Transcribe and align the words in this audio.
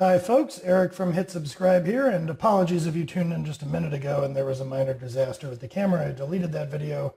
Hi 0.00 0.16
folks, 0.20 0.60
Eric 0.62 0.92
from 0.92 1.14
Hit 1.14 1.28
Subscribe 1.28 1.84
here, 1.84 2.06
and 2.06 2.30
apologies 2.30 2.86
if 2.86 2.94
you 2.94 3.04
tuned 3.04 3.32
in 3.32 3.44
just 3.44 3.62
a 3.62 3.66
minute 3.66 3.92
ago 3.92 4.22
and 4.22 4.36
there 4.36 4.44
was 4.44 4.60
a 4.60 4.64
minor 4.64 4.94
disaster 4.94 5.48
with 5.48 5.58
the 5.58 5.66
camera. 5.66 6.06
I 6.06 6.12
deleted 6.12 6.52
that 6.52 6.70
video. 6.70 7.16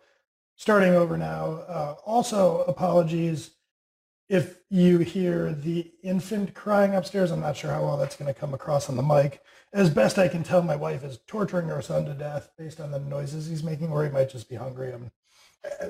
Starting 0.56 0.96
over 0.96 1.16
now. 1.16 1.62
Uh, 1.68 1.96
also, 2.08 2.64
apologies 2.64 3.52
if 4.30 4.58
you 4.72 4.98
hear 4.98 5.54
the 5.54 5.92
infant 6.02 6.56
crying 6.56 6.96
upstairs. 6.96 7.30
I'm 7.30 7.42
not 7.42 7.56
sure 7.56 7.70
how 7.70 7.84
well 7.84 7.98
that's 7.98 8.16
going 8.16 8.34
to 8.34 8.40
come 8.40 8.56
across 8.56 8.90
on 8.90 8.96
the 8.96 9.04
mic. 9.04 9.44
As 9.72 9.92
best 9.92 10.18
I 10.18 10.28
can 10.28 10.42
tell, 10.42 10.64
my 10.64 10.76
wife 10.76 11.04
is 11.04 11.20
torturing 11.28 11.68
her 11.68 11.84
son 11.84 12.06
to 12.06 12.16
death 12.16 12.50
based 12.58 12.82
on 12.82 12.90
the 12.90 12.98
noises 12.98 13.46
he's 13.46 13.62
making, 13.62 13.92
or 13.92 14.04
he 14.04 14.10
might 14.10 14.32
just 14.32 14.50
be 14.50 14.56
hungry. 14.56 14.92
I'm, 14.92 15.12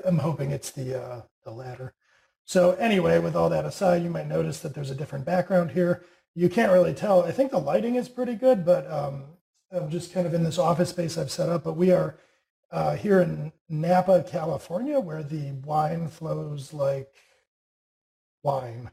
I'm 0.04 0.18
hoping 0.18 0.50
it's 0.50 0.70
the, 0.70 1.02
uh, 1.02 1.22
the 1.42 1.52
latter. 1.52 1.94
So 2.44 2.72
anyway, 2.72 3.18
with 3.18 3.34
all 3.34 3.48
that 3.48 3.64
aside, 3.64 4.02
you 4.02 4.10
might 4.10 4.28
notice 4.28 4.60
that 4.60 4.74
there's 4.74 4.90
a 4.90 4.94
different 4.94 5.24
background 5.24 5.70
here 5.70 6.04
you 6.34 6.48
can't 6.48 6.72
really 6.72 6.94
tell. 6.94 7.24
I 7.24 7.32
think 7.32 7.50
the 7.50 7.58
lighting 7.58 7.96
is 7.96 8.08
pretty 8.08 8.34
good, 8.34 8.64
but 8.64 8.90
um, 8.90 9.24
I'm 9.70 9.90
just 9.90 10.12
kind 10.12 10.26
of 10.26 10.34
in 10.34 10.44
this 10.44 10.58
office 10.58 10.90
space 10.90 11.18
I've 11.18 11.30
set 11.30 11.48
up. 11.48 11.64
But 11.64 11.76
we 11.76 11.90
are 11.92 12.18
uh, 12.70 12.96
here 12.96 13.20
in 13.20 13.52
Napa, 13.68 14.24
California, 14.28 14.98
where 14.98 15.22
the 15.22 15.52
wine 15.64 16.08
flows 16.08 16.72
like 16.72 17.12
wine. 18.42 18.90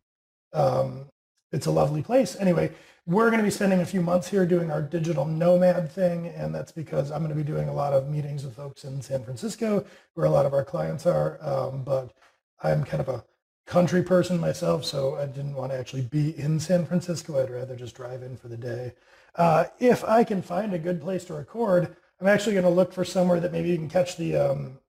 Um, 0.54 1.06
it's 1.52 1.66
a 1.66 1.72
lovely 1.72 2.02
place. 2.02 2.36
Anyway, 2.40 2.72
we're 3.06 3.30
going 3.30 3.40
to 3.40 3.44
be 3.44 3.50
spending 3.50 3.80
a 3.80 3.86
few 3.86 4.02
months 4.02 4.28
here 4.28 4.46
doing 4.46 4.70
our 4.70 4.82
digital 4.82 5.26
nomad 5.26 5.92
thing, 5.92 6.28
and 6.28 6.54
that's 6.54 6.72
because 6.72 7.10
I'm 7.10 7.24
going 7.24 7.36
to 7.36 7.36
be 7.36 7.44
doing 7.44 7.70
a 7.70 7.74
lot 7.74 7.94
of 7.94 8.10
meetings 8.10 8.44
with 8.44 8.56
folks 8.56 8.84
in 8.84 9.02
San 9.02 9.24
Francisco, 9.24 9.86
where 10.14 10.28
a 10.28 10.30
lot 10.30 10.46
of 10.46 10.54
our 10.54 10.64
clients 10.64 11.06
are. 11.06 11.40
Um, 11.42 11.84
but 11.84 12.14
I'm 12.62 12.84
kind 12.84 13.02
of 13.02 13.10
a 13.10 13.24
country 13.70 14.02
person 14.02 14.40
myself, 14.40 14.84
so 14.84 15.16
I 15.16 15.28
didn't 15.28 15.54
want 15.54 15.72
to 15.72 15.78
actually 15.78 16.02
be 16.02 16.38
in 16.40 16.60
San 16.60 16.88
Francisco. 16.88 17.40
I'd 17.40 17.52
rather 17.52 17.76
just 17.76 17.96
drive 17.96 18.24
in 18.24 18.36
for 18.36 18.48
the 18.48 18.58
day. 18.58 18.94
Uh, 19.36 19.66
if 19.80 20.04
I 20.04 20.24
can 20.24 20.42
find 20.42 20.74
a 20.74 20.80
good 20.80 21.00
place 21.00 21.24
to 21.26 21.36
record, 21.36 21.96
I'm 22.20 22.28
actually 22.28 22.54
going 22.54 22.66
to 22.66 22.72
look 22.72 22.92
for 22.92 23.06
somewhere 23.06 23.40
that 23.40 23.52
maybe 23.52 23.70
you 23.70 23.78
can 23.78 23.90
catch 23.90 24.18
the 24.18 24.36
um, 24.36 24.80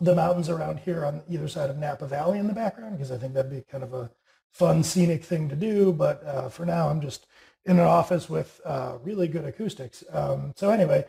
the 0.00 0.14
mountains 0.14 0.48
around 0.48 0.78
here 0.78 1.04
on 1.04 1.22
either 1.28 1.48
side 1.48 1.70
of 1.70 1.76
Napa 1.76 2.06
Valley 2.06 2.38
in 2.38 2.46
the 2.46 2.54
background, 2.54 2.96
because 2.96 3.12
I 3.12 3.18
think 3.18 3.34
that'd 3.34 3.50
be 3.50 3.64
kind 3.68 3.84
of 3.84 3.92
a 3.92 4.10
fun 4.52 4.82
scenic 4.82 5.24
thing 5.24 5.48
to 5.48 5.56
do. 5.56 5.92
But 5.92 6.24
uh, 6.24 6.48
for 6.48 6.64
now, 6.64 6.88
I'm 6.88 7.00
just 7.00 7.26
in 7.66 7.78
an 7.80 7.86
office 7.86 8.30
with 8.30 8.60
uh, 8.64 8.96
really 9.02 9.28
good 9.28 9.44
acoustics. 9.44 10.04
Um, 10.12 10.52
so 10.56 10.70
anyway, 10.70 11.04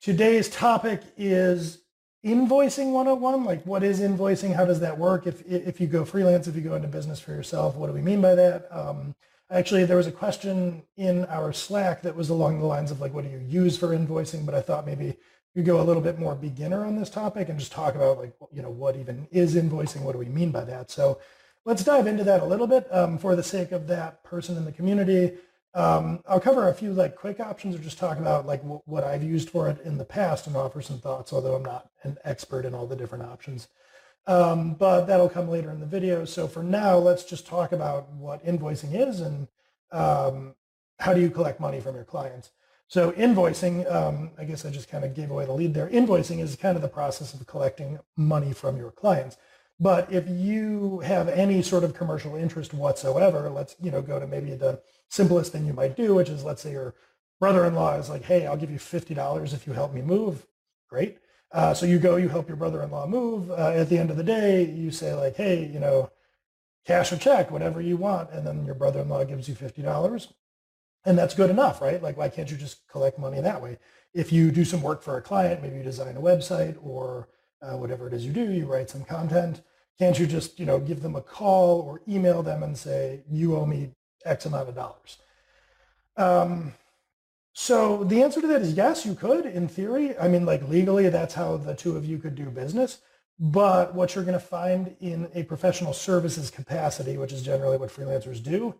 today's 0.00 0.48
topic 0.48 1.02
is 1.18 1.82
invoicing 2.24 2.92
101 2.92 3.44
like 3.44 3.64
what 3.64 3.82
is 3.82 4.00
invoicing? 4.00 4.54
How 4.54 4.64
does 4.64 4.80
that 4.80 4.98
work? 4.98 5.26
If 5.26 5.42
if 5.46 5.80
you 5.80 5.86
go 5.86 6.04
freelance 6.04 6.46
if 6.46 6.54
you 6.54 6.60
go 6.60 6.74
into 6.74 6.88
business 6.88 7.20
for 7.20 7.32
yourself 7.32 7.76
what 7.76 7.86
do 7.86 7.92
we 7.92 8.02
mean 8.02 8.20
by 8.20 8.34
that? 8.34 8.68
Um, 8.70 9.14
actually 9.50 9.84
there 9.84 9.96
was 9.96 10.06
a 10.06 10.12
question 10.12 10.82
in 10.96 11.24
our 11.26 11.52
slack 11.52 12.02
that 12.02 12.14
was 12.14 12.28
along 12.28 12.60
the 12.60 12.66
lines 12.66 12.90
of 12.90 13.00
like 13.00 13.14
what 13.14 13.24
do 13.24 13.30
you 13.30 13.38
use 13.38 13.78
for 13.78 13.88
invoicing? 13.88 14.44
But 14.44 14.54
i 14.54 14.60
thought 14.60 14.86
maybe 14.86 15.16
you 15.54 15.62
go 15.62 15.80
a 15.80 15.82
little 15.82 16.02
bit 16.02 16.18
more 16.18 16.34
beginner 16.34 16.84
on 16.84 16.96
this 16.96 17.10
topic 17.10 17.48
and 17.48 17.58
just 17.58 17.72
talk 17.72 17.94
about 17.94 18.18
like 18.18 18.34
you 18.52 18.62
know 18.62 18.70
what 18.70 18.96
even 18.96 19.26
is 19.30 19.54
invoicing? 19.54 20.02
What 20.02 20.12
do 20.12 20.18
we 20.18 20.26
mean 20.26 20.50
by 20.50 20.64
that? 20.64 20.90
So 20.90 21.20
let's 21.64 21.84
dive 21.84 22.06
into 22.06 22.24
that 22.24 22.42
a 22.42 22.46
little 22.46 22.66
bit. 22.66 22.86
Um, 22.94 23.16
for 23.16 23.34
the 23.34 23.42
sake 23.42 23.72
of 23.72 23.86
that 23.86 24.22
person 24.24 24.58
in 24.58 24.66
the 24.66 24.72
community 24.72 25.38
um, 25.74 26.20
I'll 26.28 26.40
cover 26.40 26.68
a 26.68 26.74
few 26.74 26.92
like 26.92 27.14
quick 27.14 27.38
options 27.38 27.76
or 27.76 27.78
just 27.78 27.98
talk 27.98 28.18
about 28.18 28.46
like 28.46 28.62
w- 28.62 28.82
what 28.86 29.04
I've 29.04 29.22
used 29.22 29.50
for 29.50 29.68
it 29.68 29.80
in 29.82 29.98
the 29.98 30.04
past 30.04 30.46
and 30.46 30.56
offer 30.56 30.82
some 30.82 30.98
thoughts, 30.98 31.32
although 31.32 31.54
I'm 31.54 31.64
not 31.64 31.90
an 32.02 32.18
expert 32.24 32.64
in 32.64 32.74
all 32.74 32.86
the 32.86 32.96
different 32.96 33.24
options. 33.24 33.68
Um, 34.26 34.74
but 34.74 35.06
that'll 35.06 35.28
come 35.28 35.48
later 35.48 35.70
in 35.70 35.80
the 35.80 35.86
video. 35.86 36.24
So 36.24 36.48
for 36.48 36.62
now, 36.62 36.96
let's 36.96 37.24
just 37.24 37.46
talk 37.46 37.72
about 37.72 38.12
what 38.12 38.44
invoicing 38.44 38.94
is 38.94 39.20
and 39.20 39.48
um, 39.92 40.54
how 40.98 41.14
do 41.14 41.20
you 41.20 41.30
collect 41.30 41.60
money 41.60 41.80
from 41.80 41.94
your 41.94 42.04
clients. 42.04 42.50
So 42.88 43.12
invoicing, 43.12 43.90
um, 43.90 44.32
I 44.36 44.44
guess 44.44 44.64
I 44.64 44.70
just 44.70 44.90
kind 44.90 45.04
of 45.04 45.14
gave 45.14 45.30
away 45.30 45.46
the 45.46 45.52
lead 45.52 45.74
there. 45.74 45.88
Invoicing 45.88 46.40
is 46.40 46.56
kind 46.56 46.74
of 46.74 46.82
the 46.82 46.88
process 46.88 47.32
of 47.32 47.46
collecting 47.46 48.00
money 48.16 48.52
from 48.52 48.76
your 48.76 48.90
clients. 48.90 49.36
But 49.80 50.12
if 50.12 50.28
you 50.28 51.00
have 51.00 51.28
any 51.28 51.62
sort 51.62 51.84
of 51.84 51.94
commercial 51.94 52.36
interest 52.36 52.74
whatsoever, 52.74 53.48
let's 53.48 53.74
you 53.80 53.90
know 53.90 54.02
go 54.02 54.20
to 54.20 54.26
maybe 54.26 54.54
the 54.54 54.82
simplest 55.08 55.52
thing 55.52 55.64
you 55.66 55.72
might 55.72 55.96
do, 55.96 56.14
which 56.14 56.28
is 56.28 56.44
let's 56.44 56.62
say 56.62 56.72
your 56.72 56.94
brother-in-law 57.40 57.96
is 57.96 58.10
like, 58.10 58.22
hey, 58.22 58.46
I'll 58.46 58.58
give 58.58 58.70
you 58.70 58.78
$50 58.78 59.54
if 59.54 59.66
you 59.66 59.72
help 59.72 59.94
me 59.94 60.02
move. 60.02 60.46
Great. 60.90 61.18
Uh, 61.52 61.72
so 61.72 61.86
you 61.86 61.98
go, 61.98 62.16
you 62.16 62.28
help 62.28 62.46
your 62.46 62.58
brother-in-law 62.58 63.06
move. 63.06 63.50
Uh, 63.50 63.72
at 63.74 63.88
the 63.88 63.98
end 63.98 64.10
of 64.10 64.18
the 64.18 64.22
day, 64.22 64.64
you 64.64 64.90
say 64.90 65.14
like, 65.14 65.36
hey, 65.36 65.64
you 65.64 65.80
know, 65.80 66.10
cash 66.86 67.10
or 67.12 67.16
check, 67.16 67.50
whatever 67.50 67.80
you 67.80 67.96
want. 67.96 68.30
And 68.30 68.46
then 68.46 68.66
your 68.66 68.74
brother-in-law 68.74 69.24
gives 69.24 69.48
you 69.48 69.54
$50. 69.54 70.28
And 71.06 71.16
that's 71.16 71.34
good 71.34 71.48
enough, 71.48 71.80
right? 71.80 72.02
Like, 72.02 72.18
why 72.18 72.28
can't 72.28 72.50
you 72.50 72.58
just 72.58 72.86
collect 72.86 73.18
money 73.18 73.40
that 73.40 73.62
way? 73.62 73.78
If 74.12 74.32
you 74.32 74.50
do 74.50 74.66
some 74.66 74.82
work 74.82 75.02
for 75.02 75.16
a 75.16 75.22
client, 75.22 75.62
maybe 75.62 75.78
you 75.78 75.82
design 75.82 76.16
a 76.16 76.20
website 76.20 76.76
or 76.82 77.28
uh, 77.62 77.76
whatever 77.76 78.06
it 78.06 78.12
is 78.12 78.26
you 78.26 78.32
do, 78.32 78.52
you 78.52 78.66
write 78.66 78.90
some 78.90 79.04
content. 79.04 79.62
Can't 80.00 80.18
you 80.18 80.26
just, 80.26 80.58
you 80.58 80.64
know, 80.64 80.80
give 80.80 81.02
them 81.02 81.14
a 81.14 81.20
call 81.20 81.82
or 81.82 82.00
email 82.08 82.42
them 82.42 82.62
and 82.62 82.74
say, 82.74 83.20
you 83.30 83.54
owe 83.54 83.66
me 83.66 83.90
X 84.24 84.46
amount 84.46 84.70
of 84.70 84.74
dollars. 84.74 85.18
Um, 86.16 86.72
so 87.52 88.02
the 88.04 88.22
answer 88.22 88.40
to 88.40 88.46
that 88.46 88.62
is 88.62 88.72
yes, 88.72 89.04
you 89.04 89.14
could 89.14 89.44
in 89.44 89.68
theory. 89.68 90.16
I 90.16 90.26
mean, 90.26 90.46
like 90.46 90.66
legally, 90.66 91.10
that's 91.10 91.34
how 91.34 91.58
the 91.58 91.74
two 91.74 91.98
of 91.98 92.06
you 92.06 92.16
could 92.16 92.34
do 92.34 92.46
business. 92.46 93.02
But 93.38 93.94
what 93.94 94.14
you're 94.14 94.24
going 94.24 94.32
to 94.32 94.40
find 94.40 94.96
in 95.00 95.28
a 95.34 95.42
professional 95.42 95.92
services 95.92 96.50
capacity, 96.50 97.18
which 97.18 97.34
is 97.34 97.42
generally 97.42 97.76
what 97.76 97.90
freelancers 97.90 98.42
do, 98.42 98.74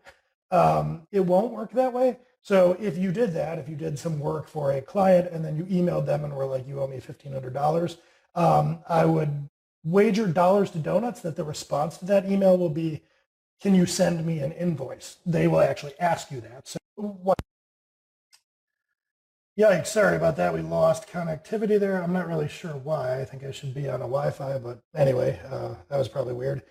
um, 0.51 1.07
it 1.13 1.21
won't 1.21 1.53
work 1.53 1.73
that 1.73 1.93
way. 1.93 2.19
So 2.41 2.79
if 2.81 2.97
you 2.97 3.13
did 3.13 3.35
that, 3.35 3.59
if 3.59 3.69
you 3.69 3.77
did 3.77 3.99
some 3.99 4.21
work 4.21 4.49
for 4.49 4.73
a 4.73 4.81
client 4.81 5.31
and 5.31 5.45
then 5.45 5.55
you 5.55 5.65
emailed 5.65 6.07
them 6.07 6.25
and 6.25 6.35
were 6.35 6.47
like, 6.47 6.67
you 6.67 6.81
owe 6.81 6.87
me 6.87 6.97
$1,500, 6.97 7.99
um, 8.35 8.79
I 8.89 9.05
would 9.05 9.50
wager 9.83 10.27
dollars 10.27 10.71
to 10.73 10.79
donuts 10.79 11.21
that 11.21 11.37
the 11.37 11.45
response 11.45 11.99
to 11.99 12.05
that 12.07 12.31
email 12.31 12.57
will 12.57 12.71
be, 12.71 13.03
can 13.61 13.75
you 13.75 13.87
send 13.87 14.25
me 14.25 14.39
an 14.39 14.53
invoice? 14.53 15.17
They 15.27 15.49
will 15.49 15.61
actually 15.61 15.99
ask 15.99 16.31
you 16.31 16.41
that. 16.43 16.69
So 16.69 16.79
what? 16.97 17.39
Yikes, 19.59 19.89
sorry 19.89 20.17
about 20.17 20.37
that. 20.37 20.55
We 20.55 20.63
lost 20.63 21.09
connectivity 21.09 21.79
there. 21.79 22.03
I'm 22.03 22.13
not 22.13 22.29
really 22.29 22.49
sure 22.49 22.71
why. 22.71 23.21
I 23.21 23.25
think 23.25 23.45
I 23.45 23.51
should 23.51 23.75
be 23.75 23.89
on 23.89 23.97
a 23.97 24.05
Wi-Fi, 24.05 24.59
but 24.59 24.83
anyway, 24.95 25.39
uh, 25.51 25.75
that 25.89 25.99
was 25.99 26.09
probably 26.09 26.35
weird. 26.35 26.63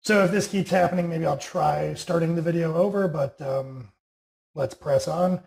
So 0.00 0.24
if 0.24 0.32
this 0.32 0.48
keeps 0.48 0.70
happening, 0.70 1.08
maybe 1.08 1.26
I'll 1.26 1.38
try 1.38 1.94
starting 1.94 2.34
the 2.34 2.42
video 2.42 2.74
over, 2.74 3.06
but 3.06 3.40
um, 3.40 3.92
let's 4.54 4.74
press 4.74 5.06
on. 5.06 5.42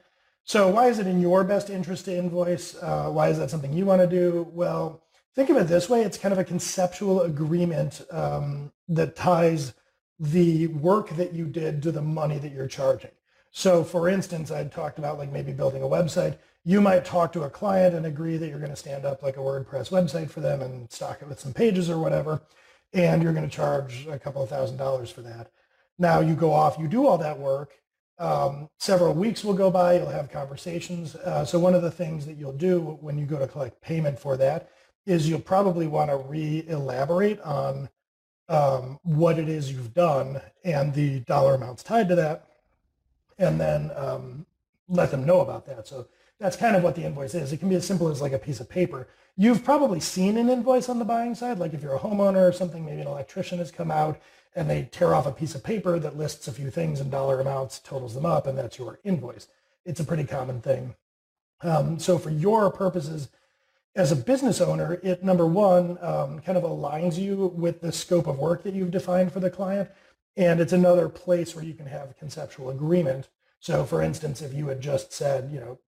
So 0.46 0.70
why 0.70 0.88
is 0.88 1.00
it 1.00 1.08
in 1.08 1.20
your 1.20 1.44
best 1.44 1.70
interest 1.70 2.06
to 2.06 2.16
invoice? 2.16 2.76
Uh, 2.76 3.10
why 3.10 3.30
is 3.30 3.38
that 3.40 3.50
something 3.50 3.74
you 3.74 3.86
want 3.86 4.02
to 4.02 4.08
do? 4.08 4.48
Well, 4.54 5.05
think 5.36 5.50
of 5.50 5.58
it 5.58 5.68
this 5.68 5.90
way. 5.90 6.02
It's 6.02 6.18
kind 6.18 6.32
of 6.32 6.40
a 6.40 6.44
conceptual 6.44 7.22
agreement 7.22 8.02
um, 8.10 8.72
that 8.88 9.16
ties 9.16 9.74
the 10.18 10.68
work 10.68 11.10
that 11.12 11.34
you 11.34 11.46
did 11.46 11.84
to 11.84 11.92
the 11.92 12.02
money 12.02 12.38
that 12.38 12.54
you're 12.54 12.68
charging. 12.68 13.12
So 13.52 13.84
for 13.84 14.08
instance, 14.08 14.50
I 14.50 14.64
talked 14.66 14.98
about 14.98 15.18
like 15.18 15.32
maybe 15.32 15.52
building 15.52 15.84
a 15.84 15.88
website. 15.88 16.38
You 16.64 16.82
might 16.82 17.06
talk 17.06 17.32
to 17.34 17.44
a 17.44 17.50
client 17.50 17.94
and 17.94 18.06
agree 18.06 18.38
that 18.38 18.48
you're 18.48 18.60
going 18.60 18.72
to 18.72 18.78
stand 18.78 19.06
up 19.06 19.22
like 19.22 19.38
a 19.38 19.42
WordPress 19.42 19.92
website 19.92 20.30
for 20.30 20.40
them 20.40 20.62
and 20.62 20.92
stock 20.92 21.22
it 21.22 21.28
with 21.28 21.40
some 21.40 21.54
pages 21.54 21.90
or 21.90 22.00
whatever. 22.00 22.42
And 22.94 23.22
you're 23.22 23.34
going 23.34 23.48
to 23.48 23.56
charge 23.56 24.08
a 24.08 24.18
couple 24.18 24.42
of 24.42 24.50
thousand 24.50 24.78
dollars 24.78 25.10
for 25.10 25.22
that. 25.22 25.52
Now 26.00 26.22
you 26.22 26.34
go 26.34 26.54
off, 26.54 26.78
you 26.80 26.88
do 26.88 27.08
all 27.08 27.18
that 27.18 27.38
work. 27.38 27.74
Um, 28.18 28.70
several 28.80 29.14
weeks 29.14 29.44
will 29.44 29.54
go 29.54 29.70
by, 29.70 29.98
you'll 29.98 30.10
have 30.10 30.32
conversations. 30.32 31.16
Uh, 31.16 31.44
so 31.44 31.60
one 31.60 31.76
of 31.76 31.82
the 31.82 31.92
things 31.92 32.26
that 32.26 32.38
you'll 32.38 32.54
do 32.54 32.98
when 33.02 33.18
you 33.18 33.26
go 33.26 33.38
to 33.38 33.48
collect 33.48 33.82
payment 33.82 34.18
for 34.18 34.38
that 34.38 34.70
is 35.06 35.30
you'll 35.30 35.40
probably 35.40 35.88
want 35.88 36.10
to 36.10 36.18
re-elaborate 36.18 37.40
on 37.42 37.90
um, 38.50 39.00
what 39.04 39.40
it 39.40 39.50
is 39.50 39.72
you've 39.72 39.94
done 39.94 40.42
and 40.64 40.94
the 40.94 41.20
dollar 41.22 41.56
amounts 41.56 41.84
tied 41.84 42.08
to 42.10 42.16
that, 42.16 42.48
and 43.38 43.60
then 43.60 43.92
um, 43.96 44.46
let 44.88 45.12
them 45.12 45.26
know 45.26 45.42
about 45.42 45.66
that. 45.66 45.88
So 45.88 46.08
that's 46.40 46.56
kind 46.56 46.76
of 46.76 46.84
what 46.84 46.96
the 46.96 47.04
invoice 47.04 47.34
is. 47.34 47.54
It 47.54 47.58
can 47.58 47.70
be 47.70 47.76
as 47.76 47.86
simple 47.86 48.10
as 48.10 48.22
like 48.22 48.34
a 48.34 48.40
piece 48.40 48.60
of 48.60 48.70
paper. 48.70 49.08
You've 49.38 49.64
probably 49.64 50.00
seen 50.00 50.38
an 50.38 50.50
invoice 50.50 50.90
on 50.90 51.00
the 51.00 51.06
buying 51.06 51.36
side, 51.36 51.60
like 51.60 51.74
if 51.74 51.82
you're 51.82 51.96
a 51.96 52.00
homeowner 52.00 52.48
or 52.48 52.54
something, 52.54 52.86
maybe 52.86 53.02
an 53.02 53.08
electrician 53.08 53.58
has 53.60 53.72
come 53.72 53.92
out 53.92 54.20
and 54.56 54.70
they 54.70 54.88
tear 54.92 55.14
off 55.14 55.26
a 55.26 55.32
piece 55.32 55.54
of 55.54 55.64
paper 55.64 56.00
that 56.00 56.18
lists 56.18 56.48
a 56.48 56.52
few 56.52 56.72
things 56.72 57.02
and 57.02 57.12
dollar 57.12 57.42
amounts, 57.42 57.80
totals 57.80 58.14
them 58.14 58.26
up, 58.26 58.48
and 58.48 58.58
that's 58.58 58.80
your 58.80 59.00
invoice. 59.04 59.48
It's 59.86 60.00
a 60.00 60.06
pretty 60.06 60.24
common 60.24 60.62
thing. 60.62 60.96
Um, 61.62 62.00
so 62.00 62.18
for 62.18 62.30
your 62.30 62.72
purposes, 62.72 63.28
as 63.96 64.12
a 64.12 64.16
business 64.16 64.60
owner, 64.60 65.00
it 65.04 65.24
number 65.24 65.46
one 65.46 65.98
um, 66.02 66.40
kind 66.42 66.58
of 66.58 66.64
aligns 66.64 67.18
you 67.18 67.48
with 67.56 67.82
the 67.82 67.92
scope 67.92 68.28
of 68.28 68.38
work 68.38 68.64
that 68.64 68.74
you've 68.74 68.92
defined 68.92 69.32
for 69.32 69.40
the 69.40 69.50
client. 69.50 69.90
And 70.38 70.60
it's 70.60 70.74
another 70.74 71.08
place 71.08 71.56
where 71.56 71.64
you 71.64 71.74
can 71.74 71.86
have 71.86 72.18
conceptual 72.18 72.70
agreement. 72.70 73.30
So 73.60 73.86
for 73.86 74.02
instance, 74.02 74.42
if 74.42 74.54
you 74.54 74.68
had 74.68 74.82
just 74.82 75.14
said, 75.14 75.50
you 75.50 75.60
know, 75.60 75.80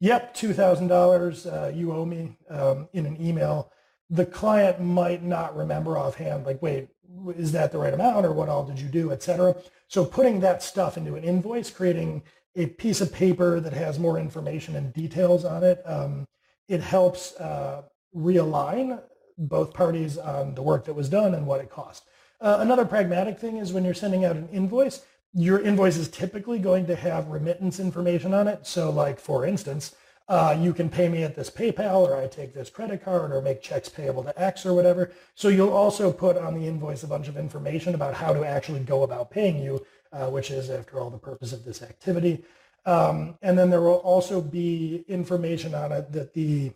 yep, 0.00 0.34
$2,000 0.34 1.52
uh, 1.52 1.68
you 1.68 1.92
owe 1.92 2.06
me 2.06 2.38
um, 2.48 2.88
in 2.94 3.04
an 3.04 3.20
email, 3.20 3.70
the 4.08 4.26
client 4.26 4.80
might 4.80 5.22
not 5.22 5.56
remember 5.56 5.98
offhand, 5.98 6.46
like, 6.46 6.60
wait, 6.62 6.88
is 7.36 7.52
that 7.52 7.72
the 7.72 7.78
right 7.78 7.94
amount 7.94 8.24
or 8.24 8.32
what 8.32 8.48
all 8.48 8.64
did 8.64 8.80
you 8.80 8.88
do, 8.88 9.12
etc." 9.12 9.54
So 9.86 10.04
putting 10.04 10.40
that 10.40 10.62
stuff 10.62 10.96
into 10.96 11.14
an 11.14 11.22
invoice, 11.22 11.70
creating 11.70 12.22
a 12.56 12.66
piece 12.66 13.00
of 13.00 13.12
paper 13.12 13.60
that 13.60 13.72
has 13.72 13.98
more 13.98 14.18
information 14.18 14.74
and 14.74 14.92
details 14.92 15.44
on 15.44 15.62
it. 15.62 15.82
Um, 15.84 16.26
it 16.70 16.80
helps 16.80 17.34
uh, 17.36 17.82
realign 18.16 19.00
both 19.36 19.74
parties 19.74 20.16
on 20.16 20.54
the 20.54 20.62
work 20.62 20.84
that 20.84 20.94
was 20.94 21.08
done 21.08 21.34
and 21.34 21.44
what 21.46 21.60
it 21.60 21.68
cost. 21.68 22.04
Uh, 22.40 22.58
another 22.60 22.84
pragmatic 22.84 23.38
thing 23.38 23.56
is 23.56 23.72
when 23.72 23.84
you're 23.84 23.92
sending 23.92 24.24
out 24.24 24.36
an 24.36 24.48
invoice, 24.52 25.04
your 25.34 25.60
invoice 25.60 25.96
is 25.96 26.08
typically 26.08 26.60
going 26.60 26.86
to 26.86 26.94
have 26.94 27.26
remittance 27.26 27.80
information 27.80 28.32
on 28.32 28.46
it. 28.46 28.66
So 28.66 28.88
like, 28.88 29.18
for 29.18 29.44
instance, 29.44 29.96
uh, 30.28 30.56
you 30.60 30.72
can 30.72 30.88
pay 30.88 31.08
me 31.08 31.24
at 31.24 31.34
this 31.34 31.50
PayPal 31.50 32.06
or 32.06 32.16
I 32.16 32.28
take 32.28 32.54
this 32.54 32.70
credit 32.70 33.04
card 33.04 33.32
or 33.32 33.42
make 33.42 33.60
checks 33.60 33.88
payable 33.88 34.22
to 34.22 34.40
X 34.40 34.64
or 34.64 34.72
whatever. 34.72 35.10
So 35.34 35.48
you'll 35.48 35.72
also 35.72 36.12
put 36.12 36.36
on 36.36 36.54
the 36.54 36.68
invoice 36.68 37.02
a 37.02 37.08
bunch 37.08 37.26
of 37.26 37.36
information 37.36 37.96
about 37.96 38.14
how 38.14 38.32
to 38.32 38.46
actually 38.46 38.80
go 38.80 39.02
about 39.02 39.32
paying 39.32 39.60
you, 39.60 39.84
uh, 40.12 40.28
which 40.28 40.52
is, 40.52 40.70
after 40.70 41.00
all, 41.00 41.10
the 41.10 41.18
purpose 41.18 41.52
of 41.52 41.64
this 41.64 41.82
activity. 41.82 42.44
Um, 42.86 43.38
and 43.42 43.58
then 43.58 43.70
there 43.70 43.80
will 43.80 43.94
also 43.96 44.40
be 44.40 45.04
information 45.06 45.74
on 45.74 45.92
it 45.92 46.12
that 46.12 46.34
the 46.34 46.72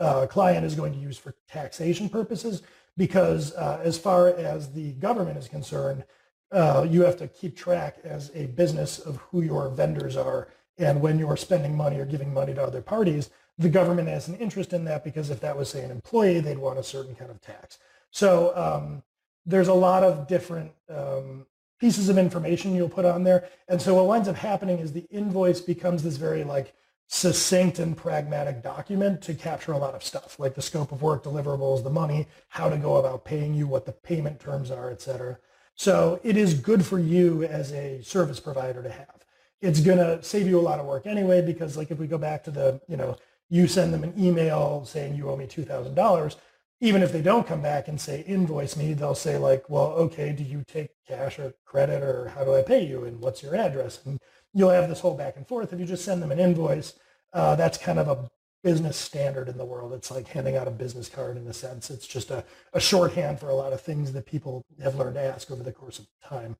uh, 0.00 0.26
client 0.26 0.66
is 0.66 0.74
going 0.74 0.92
to 0.92 0.98
use 0.98 1.16
for 1.16 1.34
taxation 1.48 2.08
purposes 2.08 2.62
because 2.96 3.54
uh, 3.54 3.80
as 3.82 3.98
far 3.98 4.28
as 4.28 4.72
the 4.72 4.92
government 4.94 5.38
is 5.38 5.48
concerned, 5.48 6.04
uh, 6.52 6.86
you 6.88 7.02
have 7.02 7.16
to 7.16 7.28
keep 7.28 7.56
track 7.56 7.98
as 8.04 8.30
a 8.34 8.46
business 8.46 8.98
of 8.98 9.16
who 9.16 9.42
your 9.42 9.68
vendors 9.68 10.16
are. 10.16 10.48
And 10.78 11.00
when 11.00 11.18
you're 11.18 11.36
spending 11.36 11.76
money 11.76 11.98
or 11.98 12.04
giving 12.04 12.32
money 12.32 12.54
to 12.54 12.62
other 12.62 12.82
parties, 12.82 13.30
the 13.58 13.68
government 13.68 14.08
has 14.08 14.28
an 14.28 14.36
interest 14.36 14.72
in 14.72 14.84
that 14.84 15.04
because 15.04 15.30
if 15.30 15.40
that 15.40 15.56
was, 15.56 15.68
say, 15.68 15.84
an 15.84 15.90
employee, 15.90 16.40
they'd 16.40 16.58
want 16.58 16.78
a 16.78 16.82
certain 16.82 17.14
kind 17.14 17.30
of 17.30 17.40
tax. 17.40 17.78
So 18.10 18.52
um, 18.56 19.02
there's 19.46 19.68
a 19.68 19.74
lot 19.74 20.02
of 20.02 20.26
different 20.26 20.72
um, 20.88 21.46
pieces 21.80 22.08
of 22.08 22.18
information 22.18 22.74
you'll 22.74 22.88
put 22.88 23.04
on 23.04 23.24
there. 23.24 23.48
And 23.68 23.80
so 23.80 23.94
what 23.94 24.06
winds 24.06 24.28
up 24.28 24.36
happening 24.36 24.78
is 24.78 24.92
the 24.92 25.06
invoice 25.10 25.60
becomes 25.60 26.02
this 26.02 26.16
very 26.16 26.44
like 26.44 26.74
succinct 27.06 27.78
and 27.78 27.96
pragmatic 27.96 28.62
document 28.62 29.20
to 29.22 29.34
capture 29.34 29.72
a 29.72 29.78
lot 29.78 29.94
of 29.94 30.02
stuff, 30.02 30.38
like 30.38 30.54
the 30.54 30.62
scope 30.62 30.90
of 30.90 31.02
work, 31.02 31.22
deliverables, 31.24 31.84
the 31.84 31.90
money, 31.90 32.26
how 32.48 32.68
to 32.68 32.78
go 32.78 32.96
about 32.96 33.24
paying 33.24 33.54
you, 33.54 33.66
what 33.66 33.84
the 33.84 33.92
payment 33.92 34.40
terms 34.40 34.70
are, 34.70 34.90
et 34.90 35.02
cetera. 35.02 35.38
So 35.76 36.20
it 36.22 36.36
is 36.36 36.54
good 36.54 36.84
for 36.86 36.98
you 36.98 37.44
as 37.44 37.72
a 37.72 38.02
service 38.02 38.40
provider 38.40 38.82
to 38.82 38.90
have. 38.90 39.24
It's 39.60 39.80
going 39.80 39.98
to 39.98 40.22
save 40.22 40.46
you 40.46 40.58
a 40.58 40.62
lot 40.62 40.78
of 40.78 40.86
work 40.86 41.06
anyway, 41.06 41.42
because 41.42 41.76
like 41.76 41.90
if 41.90 41.98
we 41.98 42.06
go 42.06 42.18
back 42.18 42.44
to 42.44 42.50
the, 42.50 42.80
you 42.88 42.96
know, 42.96 43.16
you 43.50 43.66
send 43.66 43.92
them 43.92 44.04
an 44.04 44.14
email 44.18 44.84
saying 44.84 45.14
you 45.14 45.28
owe 45.28 45.36
me 45.36 45.46
$2,000, 45.46 46.36
even 46.84 47.02
if 47.02 47.12
they 47.12 47.22
don't 47.22 47.46
come 47.46 47.62
back 47.62 47.88
and 47.88 47.98
say 47.98 48.22
invoice 48.26 48.76
me, 48.76 48.92
they'll 48.92 49.14
say 49.14 49.38
like, 49.38 49.70
well, 49.70 49.92
okay, 49.92 50.32
do 50.32 50.44
you 50.44 50.62
take 50.66 50.90
cash 51.08 51.38
or 51.38 51.54
credit 51.64 52.02
or 52.02 52.28
how 52.28 52.44
do 52.44 52.54
I 52.54 52.60
pay 52.60 52.84
you 52.84 53.04
and 53.04 53.22
what's 53.22 53.42
your 53.42 53.56
address? 53.56 54.04
And 54.04 54.20
you'll 54.52 54.68
have 54.68 54.90
this 54.90 55.00
whole 55.00 55.16
back 55.16 55.38
and 55.38 55.48
forth. 55.48 55.72
If 55.72 55.80
you 55.80 55.86
just 55.86 56.04
send 56.04 56.22
them 56.22 56.30
an 56.30 56.38
invoice, 56.38 56.92
uh, 57.32 57.56
that's 57.56 57.78
kind 57.78 57.98
of 57.98 58.08
a 58.08 58.30
business 58.62 58.98
standard 58.98 59.48
in 59.48 59.56
the 59.56 59.64
world. 59.64 59.94
It's 59.94 60.10
like 60.10 60.28
handing 60.28 60.58
out 60.58 60.68
a 60.68 60.70
business 60.70 61.08
card 61.08 61.38
in 61.38 61.46
a 61.46 61.54
sense. 61.54 61.88
It's 61.88 62.06
just 62.06 62.30
a, 62.30 62.44
a 62.74 62.80
shorthand 62.80 63.40
for 63.40 63.48
a 63.48 63.54
lot 63.54 63.72
of 63.72 63.80
things 63.80 64.12
that 64.12 64.26
people 64.26 64.62
have 64.82 64.96
learned 64.96 65.14
to 65.14 65.22
ask 65.22 65.50
over 65.50 65.62
the 65.62 65.72
course 65.72 65.98
of 65.98 66.06
time. 66.22 66.54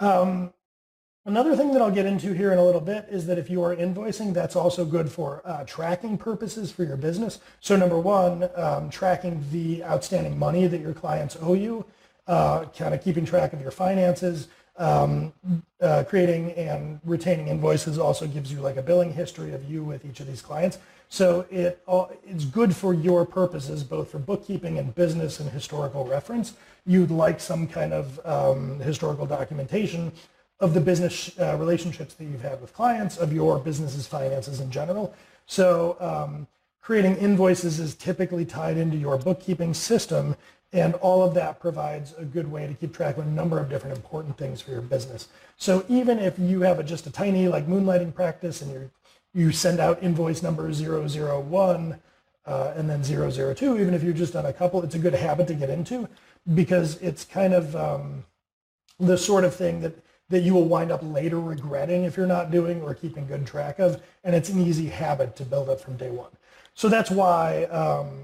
Um, 0.00 0.54
another 1.26 1.56
thing 1.56 1.72
that 1.72 1.82
I'll 1.82 1.90
get 1.90 2.06
into 2.06 2.32
here 2.32 2.52
in 2.52 2.58
a 2.58 2.64
little 2.64 2.80
bit 2.80 3.06
is 3.10 3.26
that 3.26 3.36
if 3.36 3.50
you 3.50 3.62
are 3.62 3.76
invoicing, 3.76 4.32
that's 4.32 4.56
also 4.56 4.84
good 4.84 5.10
for 5.10 5.42
uh, 5.44 5.64
tracking 5.64 6.16
purposes 6.16 6.70
for 6.70 6.84
your 6.84 6.96
business. 6.96 7.40
So 7.60 7.76
number 7.76 7.98
one, 7.98 8.48
um, 8.54 8.88
tracking 8.88 9.44
the 9.50 9.84
outstanding 9.84 10.38
money 10.38 10.66
that 10.68 10.80
your 10.80 10.94
clients 10.94 11.36
owe 11.40 11.54
you, 11.54 11.84
uh, 12.26 12.64
kind 12.76 12.94
of 12.94 13.02
keeping 13.02 13.26
track 13.26 13.52
of 13.52 13.60
your 13.60 13.70
finances, 13.70 14.48
um, 14.78 15.32
uh, 15.80 16.04
creating 16.06 16.52
and 16.52 17.00
retaining 17.04 17.48
invoices 17.48 17.98
also 17.98 18.26
gives 18.26 18.52
you 18.52 18.60
like 18.60 18.76
a 18.76 18.82
billing 18.82 19.12
history 19.12 19.52
of 19.52 19.68
you 19.70 19.82
with 19.82 20.04
each 20.04 20.20
of 20.20 20.26
these 20.26 20.42
clients. 20.42 20.78
So 21.08 21.46
it 21.50 21.82
it's 22.26 22.44
good 22.44 22.74
for 22.74 22.92
your 22.92 23.24
purposes, 23.24 23.84
both 23.84 24.10
for 24.10 24.18
bookkeeping 24.18 24.78
and 24.78 24.94
business 24.94 25.38
and 25.40 25.48
historical 25.50 26.04
reference. 26.04 26.54
You'd 26.84 27.12
like 27.12 27.40
some 27.40 27.68
kind 27.68 27.92
of 27.92 28.20
um, 28.26 28.80
historical 28.80 29.24
documentation 29.24 30.12
of 30.60 30.74
the 30.74 30.80
business 30.80 31.38
uh, 31.38 31.56
relationships 31.58 32.14
that 32.14 32.24
you've 32.24 32.42
had 32.42 32.60
with 32.60 32.72
clients, 32.72 33.18
of 33.18 33.32
your 33.32 33.58
business's 33.58 34.06
finances 34.06 34.60
in 34.60 34.70
general. 34.70 35.14
So 35.46 35.96
um, 36.00 36.46
creating 36.80 37.16
invoices 37.16 37.78
is 37.78 37.94
typically 37.94 38.44
tied 38.44 38.76
into 38.76 38.96
your 38.96 39.18
bookkeeping 39.18 39.74
system 39.74 40.36
and 40.72 40.94
all 40.96 41.22
of 41.22 41.34
that 41.34 41.60
provides 41.60 42.14
a 42.18 42.24
good 42.24 42.50
way 42.50 42.66
to 42.66 42.74
keep 42.74 42.94
track 42.94 43.16
of 43.16 43.26
a 43.26 43.30
number 43.30 43.58
of 43.58 43.68
different 43.68 43.96
important 43.96 44.36
things 44.36 44.60
for 44.60 44.72
your 44.72 44.82
business. 44.82 45.28
So 45.56 45.84
even 45.88 46.18
if 46.18 46.38
you 46.38 46.62
have 46.62 46.78
a, 46.78 46.82
just 46.82 47.06
a 47.06 47.10
tiny 47.10 47.48
like 47.48 47.66
moonlighting 47.66 48.14
practice 48.14 48.62
and 48.62 48.72
you 48.72 48.90
you 49.32 49.52
send 49.52 49.80
out 49.80 50.02
invoice 50.02 50.42
number 50.42 50.72
001 50.72 52.00
uh, 52.46 52.72
and 52.74 52.88
then 52.88 53.04
002, 53.04 53.78
even 53.78 53.92
if 53.92 54.02
you've 54.02 54.16
just 54.16 54.32
done 54.32 54.46
a 54.46 54.52
couple, 54.52 54.82
it's 54.82 54.94
a 54.94 54.98
good 54.98 55.12
habit 55.12 55.46
to 55.48 55.54
get 55.54 55.68
into 55.68 56.08
because 56.54 56.96
it's 57.02 57.22
kind 57.24 57.52
of 57.52 57.76
um, 57.76 58.24
the 58.98 59.18
sort 59.18 59.44
of 59.44 59.54
thing 59.54 59.80
that, 59.82 59.94
that 60.28 60.40
you 60.40 60.54
will 60.54 60.64
wind 60.64 60.90
up 60.90 61.00
later 61.02 61.40
regretting 61.40 62.04
if 62.04 62.16
you're 62.16 62.26
not 62.26 62.50
doing 62.50 62.82
or 62.82 62.94
keeping 62.94 63.26
good 63.26 63.46
track 63.46 63.78
of. 63.78 64.02
And 64.24 64.34
it's 64.34 64.48
an 64.48 64.60
easy 64.60 64.86
habit 64.86 65.36
to 65.36 65.44
build 65.44 65.68
up 65.68 65.80
from 65.80 65.96
day 65.96 66.10
one. 66.10 66.30
So 66.74 66.88
that's 66.88 67.10
why 67.10 67.64
um, 67.64 68.18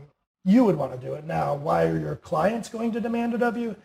you 0.44 0.64
would 0.64 0.76
want 0.76 0.92
to 0.92 1.06
do 1.06 1.14
it. 1.14 1.24
Now, 1.24 1.54
why 1.54 1.86
are 1.86 1.98
your 1.98 2.16
clients 2.16 2.68
going 2.68 2.92
to 2.92 3.00
demand 3.00 3.34
it 3.34 3.42
of 3.42 3.56
you? 3.56 3.76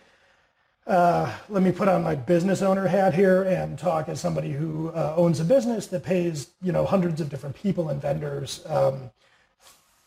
Uh, 0.88 1.32
let 1.50 1.62
me 1.64 1.72
put 1.72 1.90
on 1.90 2.02
my 2.02 2.16
business 2.16 2.62
owner 2.62 2.88
hat 2.88 3.14
here 3.14 3.44
and 3.44 3.78
talk 3.78 4.08
as 4.08 4.22
somebody 4.22 4.52
who 4.52 4.90
uh, 4.90 5.14
owns 5.18 5.40
a 5.40 5.44
business 5.44 5.88
that 5.88 6.02
pays, 6.02 6.50
you 6.62 6.72
know, 6.72 6.86
hundreds 6.86 7.20
of 7.20 7.30
different 7.30 7.56
people 7.56 7.90
and 7.90 8.02
vendors. 8.02 8.66
Um, 8.68 9.12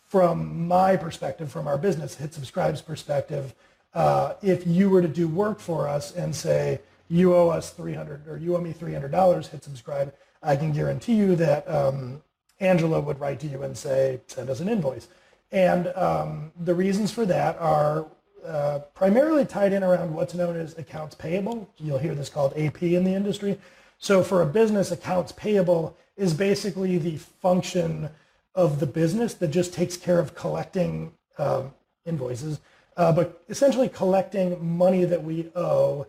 from 0.08 0.66
my 0.66 0.96
perspective, 0.96 1.52
from 1.52 1.68
our 1.68 1.78
business, 1.78 2.16
Hit 2.16 2.34
Subscribe's 2.34 2.80
perspective, 2.80 3.54
uh, 3.94 4.34
if 4.42 4.66
you 4.66 4.88
were 4.90 5.02
to 5.02 5.08
do 5.08 5.28
work 5.28 5.60
for 5.60 5.86
us 5.86 6.14
and 6.16 6.34
say, 6.34 6.80
you 7.10 7.34
owe 7.34 7.48
us 7.48 7.70
300 7.70 8.26
or 8.28 8.38
you 8.38 8.56
owe 8.56 8.60
me 8.60 8.72
$300, 8.72 9.48
hit 9.48 9.64
subscribe, 9.64 10.14
I 10.42 10.56
can 10.56 10.72
guarantee 10.72 11.14
you 11.14 11.36
that 11.36 11.68
um, 11.68 12.22
Angela 12.60 13.00
would 13.00 13.18
write 13.18 13.40
to 13.40 13.46
you 13.46 13.62
and 13.62 13.76
say, 13.76 14.20
send 14.28 14.48
us 14.48 14.60
an 14.60 14.68
invoice. 14.68 15.08
And 15.50 15.88
um, 15.88 16.52
the 16.58 16.74
reasons 16.74 17.10
for 17.10 17.26
that 17.26 17.58
are 17.58 18.06
uh, 18.46 18.78
primarily 18.94 19.44
tied 19.44 19.72
in 19.72 19.82
around 19.82 20.14
what's 20.14 20.34
known 20.34 20.56
as 20.56 20.78
accounts 20.78 21.14
payable. 21.14 21.68
You'll 21.76 21.98
hear 21.98 22.14
this 22.14 22.28
called 22.28 22.56
AP 22.56 22.82
in 22.82 23.04
the 23.04 23.12
industry. 23.12 23.58
So 23.98 24.22
for 24.22 24.40
a 24.40 24.46
business, 24.46 24.92
accounts 24.92 25.32
payable 25.32 25.96
is 26.16 26.32
basically 26.32 26.96
the 26.96 27.16
function 27.16 28.08
of 28.54 28.80
the 28.80 28.86
business 28.86 29.34
that 29.34 29.48
just 29.48 29.74
takes 29.74 29.96
care 29.96 30.18
of 30.18 30.34
collecting 30.34 31.12
um, 31.38 31.72
invoices, 32.06 32.60
uh, 32.96 33.12
but 33.12 33.42
essentially 33.48 33.88
collecting 33.88 34.76
money 34.76 35.04
that 35.04 35.22
we 35.22 35.48
owe 35.54 36.06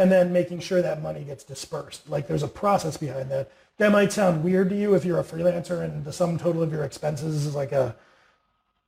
and 0.00 0.10
then 0.10 0.32
making 0.32 0.60
sure 0.60 0.80
that 0.80 1.02
money 1.02 1.22
gets 1.24 1.44
dispersed. 1.44 2.08
Like 2.08 2.26
there's 2.26 2.42
a 2.42 2.48
process 2.48 2.96
behind 2.96 3.30
that. 3.30 3.50
That 3.76 3.92
might 3.92 4.12
sound 4.12 4.42
weird 4.42 4.70
to 4.70 4.76
you 4.76 4.94
if 4.94 5.04
you're 5.04 5.20
a 5.20 5.24
freelancer 5.24 5.84
and 5.84 6.06
the 6.06 6.12
sum 6.12 6.38
total 6.38 6.62
of 6.62 6.72
your 6.72 6.84
expenses 6.84 7.44
is 7.44 7.54
like 7.54 7.72
a 7.72 7.94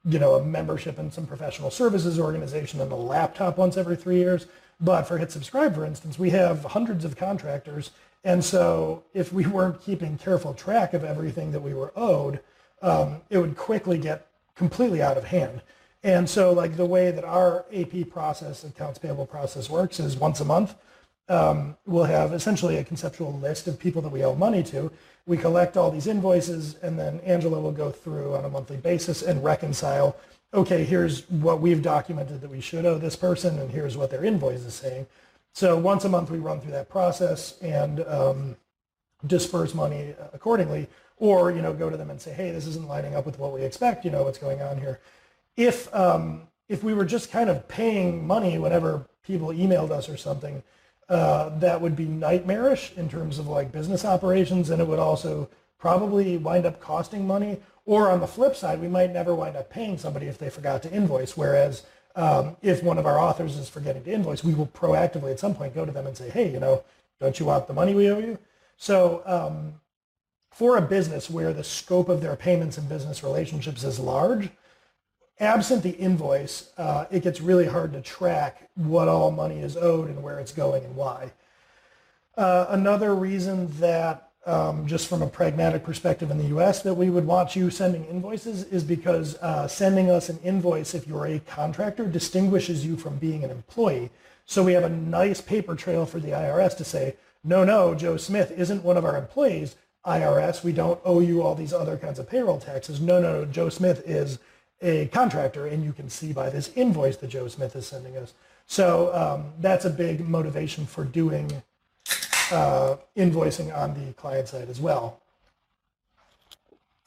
you 0.07 0.19
know, 0.19 0.35
a 0.35 0.45
membership 0.45 0.99
in 0.99 1.13
some 1.13 1.27
professional 1.27 1.71
services 1.71 2.19
organization 2.19 2.81
and 2.81 2.91
a 2.91 2.97
laptop 2.97 3.59
once 3.59 3.77
every 3.77 3.95
three 3.95 4.17
years. 4.17 4.47
But 4.81 5.03
for 5.03 5.19
Hit 5.19 5.31
Subscribe, 5.31 5.75
for 5.75 5.85
instance, 5.85 6.19
we 6.19 6.31
have 6.31 6.65
hundreds 6.65 7.05
of 7.05 7.15
contractors. 7.15 7.91
And 8.25 8.43
so 8.43 9.05
if 9.13 9.35
we 9.35 9.47
weren't 9.47 9.83
keeping 9.83 10.17
careful 10.17 10.55
track 10.55 10.95
of 10.95 11.05
everything 11.05 11.53
that 11.53 11.61
we 11.61 11.75
were 11.75 11.93
owed, 11.95 12.41
um, 12.81 13.21
it 13.29 13.37
would 13.37 13.57
quickly 13.57 13.99
get 13.99 14.29
completely 14.57 15.03
out 15.03 15.19
of 15.19 15.25
hand. 15.25 15.61
And 16.03 16.29
so 16.29 16.53
like 16.53 16.77
the 16.77 16.87
way 16.87 17.11
that 17.11 17.23
our 17.23 17.67
AP 17.73 18.09
process, 18.11 18.65
accounts 18.65 18.99
payable 18.99 19.27
process 19.27 19.69
works 19.69 20.01
is 20.01 20.17
once 20.17 20.41
a 20.41 20.45
month, 20.45 20.75
um, 21.29 21.77
we'll 21.87 22.05
have 22.05 22.33
essentially 22.33 22.77
a 22.77 22.85
conceptual 22.85 23.33
list 23.33 23.67
of 23.67 23.79
people 23.79 24.03
that 24.03 24.13
we 24.13 24.25
owe 24.25 24.35
money 24.35 24.63
to 24.65 24.91
we 25.27 25.37
collect 25.37 25.77
all 25.77 25.91
these 25.91 26.07
invoices 26.07 26.77
and 26.83 26.99
then 26.99 27.21
Angela 27.21 27.61
will 27.61 27.73
go 27.73 27.91
through 27.91 28.35
on 28.35 28.45
a 28.45 28.49
monthly 28.49 28.77
basis 28.77 29.23
and 29.23 29.43
reconcile, 29.43 30.17
okay, 30.53 30.85
here's 30.85 31.29
what 31.31 31.61
we've 31.61 31.83
documented 31.83 32.41
that 32.41 32.51
we 32.51 32.61
should 32.61 32.85
owe 32.85 32.99
this 32.99 33.17
person 33.17 33.59
and 33.59 33.71
here's 33.71 33.97
what 33.97 34.11
their 34.11 34.25
invoice 34.25 34.65
is 34.65 34.75
saying. 34.75 35.07
So 35.53 35.79
once 35.79 36.05
a 36.05 36.09
month 36.09 36.31
we 36.31 36.39
run 36.39 36.61
through 36.61 36.73
that 36.73 36.89
process 36.89 37.59
and 37.61 38.01
um, 38.07 38.57
disperse 39.27 39.75
money 39.75 40.15
accordingly 40.33 40.89
or, 41.19 41.53
you 41.53 41.63
know, 41.63 41.73
go 41.73 41.89
to 41.89 41.97
them 41.97 42.11
and 42.11 42.21
say, 42.21 42.33
hey, 42.33 42.51
this 42.51 42.67
isn't 42.67 42.89
lining 42.89 43.15
up 43.15 43.25
with 43.25 43.39
what 43.39 43.53
we 43.53 43.63
expect, 43.63 44.05
you 44.05 44.11
know, 44.11 44.25
what's 44.25 44.39
going 44.39 44.61
on 44.61 44.79
here. 44.79 45.01
If, 45.57 45.95
um, 45.95 46.49
if 46.69 46.83
we 46.83 46.95
were 46.95 47.05
just 47.05 47.31
kind 47.31 47.49
of 47.49 47.69
paying 47.69 48.27
money 48.27 48.59
whenever 48.59 49.07
people 49.23 49.49
emailed 49.49 49.93
us 49.93 50.09
or 50.09 50.17
something, 50.17 50.65
uh, 51.13 51.51
that 51.59 51.79
would 51.81 51.95
be 51.95 52.07
nightmarish 52.07 52.93
in 52.97 53.07
terms 53.07 53.39
of 53.39 53.47
like 53.47 53.71
business 53.71 54.05
operations, 54.05 54.71
and 54.71 54.81
it 54.81 54.89
would 54.89 54.99
also 54.99 55.49
probably 55.79 56.39
wind 56.39 56.65
up 56.65 56.81
costing 56.81 57.27
money. 57.27 57.61
Or 57.85 58.11
on 58.11 58.21
the 58.21 58.27
flip 58.27 58.57
side, 58.57 58.81
we 58.81 58.89
might 58.89 59.13
never 59.13 59.35
wind 59.35 59.57
up 59.57 59.69
paying 59.69 59.99
somebody 59.99 60.27
if 60.27 60.39
they 60.39 60.49
forgot 60.49 60.83
to 60.85 60.93
invoice. 60.93 61.37
Whereas 61.37 61.83
um, 62.17 62.57
if 62.63 62.83
one 62.83 62.97
of 62.97 63.05
our 63.05 63.19
authors 63.19 63.59
is 63.59 63.69
forgetting 63.69 64.05
to 64.05 64.13
invoice, 64.13 64.43
we 64.43 64.55
will 64.55 64.69
proactively 64.69 65.33
at 65.33 65.41
some 65.41 65.55
point 65.55 65.75
go 65.75 65.85
to 65.85 65.93
them 65.93 66.07
and 66.07 66.17
say, 66.17 66.31
hey, 66.31 66.51
you 66.51 66.61
know, 66.61 66.83
don't 67.21 67.39
you 67.39 67.47
want 67.47 67.67
the 67.67 67.75
money 67.75 67.95
we 67.95 68.11
owe 68.11 68.19
you? 68.19 68.39
So 68.79 69.23
um, 69.27 69.75
for 70.51 70.79
a 70.79 70.83
business 70.83 71.29
where 71.29 71.53
the 71.53 71.65
scope 71.65 72.09
of 72.09 72.23
their 72.23 72.37
payments 72.37 72.79
and 72.79 72.89
business 72.89 73.23
relationships 73.23 73.85
is 73.85 73.99
large, 73.99 74.49
absent 75.41 75.83
the 75.83 75.91
invoice, 75.91 76.71
uh, 76.77 77.07
it 77.11 77.23
gets 77.23 77.41
really 77.41 77.67
hard 77.67 77.93
to 77.93 78.01
track 78.01 78.69
what 78.75 79.09
all 79.09 79.31
money 79.31 79.61
is 79.61 79.77
owed 79.77 80.09
and 80.09 80.23
where 80.23 80.39
it's 80.39 80.53
going 80.53 80.85
and 80.85 80.95
why. 80.97 81.33
Uh, 82.37 82.67
another 82.71 83.15
reason 83.15 83.69
that 83.79 84.31
um, 84.47 84.87
just 84.87 85.09
from 85.09 85.23
a 85.23 85.27
pragmatic 85.27 85.85
perspective 85.85 86.31
in 86.31 86.39
the 86.39 86.57
US 86.57 86.83
that 86.83 86.95
we 86.95 87.11
would 87.11 87.27
want 87.27 87.55
you 87.55 87.71
sending 87.71 88.05
invoices 88.07 88.65
is 88.65 88.83
because 88.83 89.37
uh, 89.37 89.69
sending 89.69 90.11
us 90.11 90.29
an 90.29 90.39
invoice 90.43 90.95
if 90.95 91.07
you're 91.07 91.27
a 91.27 91.39
contractor 91.41 92.07
distinguishes 92.07 92.85
you 92.85 92.97
from 92.97 93.19
being 93.19 93.45
an 93.45 93.51
employee. 93.51 94.11
So 94.47 94.65
we 94.65 94.73
have 94.73 94.85
a 94.85 94.89
nice 94.89 95.41
paper 95.41 95.77
trail 95.77 96.07
for 96.07 96.19
the 96.19 96.31
IRS 96.31 96.77
to 96.79 96.85
say, 96.85 97.17
no, 97.45 97.65
no, 97.65 97.95
Joe 97.95 98.17
Smith 98.17 98.53
isn't 98.53 98.85
one 98.85 98.97
of 98.97 99.05
our 99.05 99.17
employees. 99.17 99.77
IRS, 100.05 100.65
we 100.65 100.73
don't 100.73 101.01
owe 101.05 101.21
you 101.21 101.43
all 101.43 101.55
these 101.55 101.73
other 101.73 101.97
kinds 101.97 102.19
of 102.19 102.29
payroll 102.29 102.59
taxes. 102.59 103.01
No, 103.01 103.21
no, 103.21 103.41
no, 103.41 103.45
Joe 103.45 103.69
Smith 103.69 104.03
is 104.05 104.39
a 104.83 105.07
contractor, 105.07 105.67
and 105.67 105.85
you 105.85 105.93
can 105.93 106.11
see 106.11 106.33
by 106.33 106.51
this 106.51 106.71
invoice 106.75 107.17
that 107.19 107.29
Joe 107.29 107.49
Smith 107.49 107.77
is 107.77 107.87
sending 107.87 108.17
us. 108.17 108.35
So 108.67 109.15
um, 109.15 109.53
that's 109.61 109.85
a 109.85 109.91
big 109.91 110.29
motivation 110.29 110.87
for 110.87 111.05
doing 111.05 111.63
uh, 112.51 112.97
invoicing 113.17 113.77
on 113.77 113.95
the 113.95 114.13
client 114.15 114.49
side 114.49 114.69
as 114.69 114.81
well. 114.81 115.21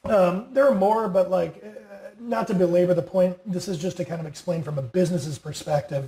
Um, 0.05 0.48
there 0.53 0.67
are 0.67 0.75
more, 0.75 1.08
but 1.08 1.29
like, 1.29 1.63
uh, 1.63 2.10
not 2.20 2.48
to 2.48 2.53
belabor 2.53 2.94
the 2.94 3.01
point, 3.01 3.38
this 3.46 3.67
is 3.67 3.77
just 3.77 3.98
to 3.98 4.05
kind 4.05 4.22
of 4.22 4.27
explain 4.27 4.63
from 4.63 4.77
a 4.77 4.82
business's 4.82 5.38
perspective 5.38 6.05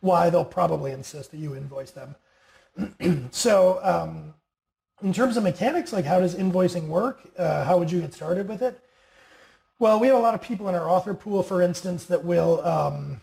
why 0.00 0.30
they'll 0.30 0.44
probably 0.44 0.92
insist 0.92 1.30
that 1.32 1.38
you 1.38 1.54
invoice 1.54 1.92
them. 1.92 3.28
so 3.30 3.80
um, 3.82 4.34
in 5.02 5.12
terms 5.12 5.36
of 5.36 5.42
mechanics, 5.42 5.92
like 5.92 6.04
how 6.04 6.20
does 6.20 6.34
invoicing 6.34 6.86
work? 6.86 7.20
Uh, 7.36 7.64
how 7.64 7.78
would 7.78 7.90
you 7.90 8.00
get 8.00 8.14
started 8.14 8.48
with 8.48 8.62
it? 8.62 8.80
Well, 9.78 9.98
we 9.98 10.06
have 10.06 10.16
a 10.16 10.20
lot 10.20 10.34
of 10.34 10.42
people 10.42 10.68
in 10.68 10.74
our 10.74 10.88
author 10.88 11.14
pool, 11.14 11.42
for 11.42 11.60
instance, 11.60 12.04
that 12.06 12.24
will 12.24 12.64
um, 12.64 13.20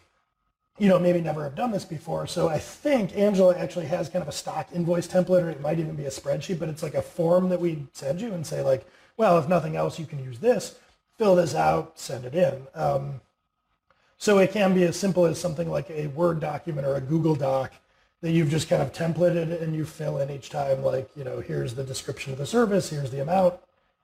you 0.80 0.88
know, 0.88 0.98
maybe 0.98 1.20
never 1.20 1.44
have 1.44 1.56
done 1.56 1.72
this 1.72 1.86
before. 1.86 2.26
So 2.26 2.48
I 2.48 2.58
think 2.58 3.16
Angela 3.16 3.56
actually 3.56 3.86
has 3.88 4.10
kind 4.10 4.24
of 4.24 4.30
a 4.30 4.34
stock 4.34 4.70
invoice 4.74 5.08
template, 5.08 5.44
or 5.44 5.50
it 5.50 5.62
might 5.62 5.78
even 5.78 5.96
be 5.96 6.06
a 6.06 6.10
spreadsheet, 6.10 6.58
but 6.58 6.70
it's 6.70 6.82
like 6.82 6.96
a 6.96 7.02
form 7.02 7.50
that 7.50 7.60
we 7.60 7.86
send 7.92 8.22
you 8.22 8.34
and 8.34 8.48
say 8.48 8.62
like, 8.62 8.88
well, 9.18 9.38
if 9.38 9.50
nothing 9.50 9.76
else, 9.76 10.00
you 10.00 10.06
can 10.06 10.24
use 10.24 10.40
this, 10.40 10.76
fill 11.18 11.36
this 11.36 11.54
out, 11.54 12.00
send 12.00 12.24
it 12.24 12.34
in. 12.34 12.66
Um, 12.74 13.20
so 14.18 14.38
it 14.40 14.52
can 14.52 14.74
be 14.74 14.84
as 14.84 14.98
simple 14.98 15.26
as 15.26 15.40
something 15.40 15.70
like 15.70 15.90
a 15.90 16.08
Word 16.08 16.40
document 16.40 16.88
or 16.88 16.96
a 16.96 17.02
Google 17.02 17.36
Doc 17.36 17.74
that 18.22 18.32
you've 18.32 18.50
just 18.50 18.70
kind 18.70 18.82
of 18.82 18.94
templated 18.94 19.62
and 19.62 19.76
you 19.76 19.86
fill 19.86 20.18
in 20.20 20.30
each 20.30 20.50
time 20.50 20.82
like, 20.84 21.10
you 21.16 21.26
know, 21.26 21.42
here's 21.42 21.76
the 21.76 21.84
description 21.84 22.32
of 22.32 22.40
the 22.40 22.46
service, 22.46 22.90
here's 22.90 23.12
the 23.12 23.22
amount, 23.22 23.56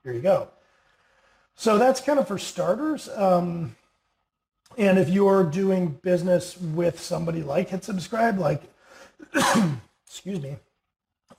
here 0.04 0.14
you 0.14 0.22
go. 0.22 0.50
So 1.56 1.78
that's 1.78 2.02
kind 2.02 2.20
of 2.20 2.28
for 2.28 2.38
starters. 2.38 3.10
Um, 3.10 3.76
and 4.78 5.00
if 5.00 5.10
you're 5.10 5.44
doing 5.44 6.00
business 6.02 6.58
with 6.60 7.00
somebody 7.00 7.42
like 7.42 7.70
Hit 7.70 7.84
Subscribe, 7.84 8.38
like, 8.38 8.62
excuse 10.06 10.42
me, 10.42 10.58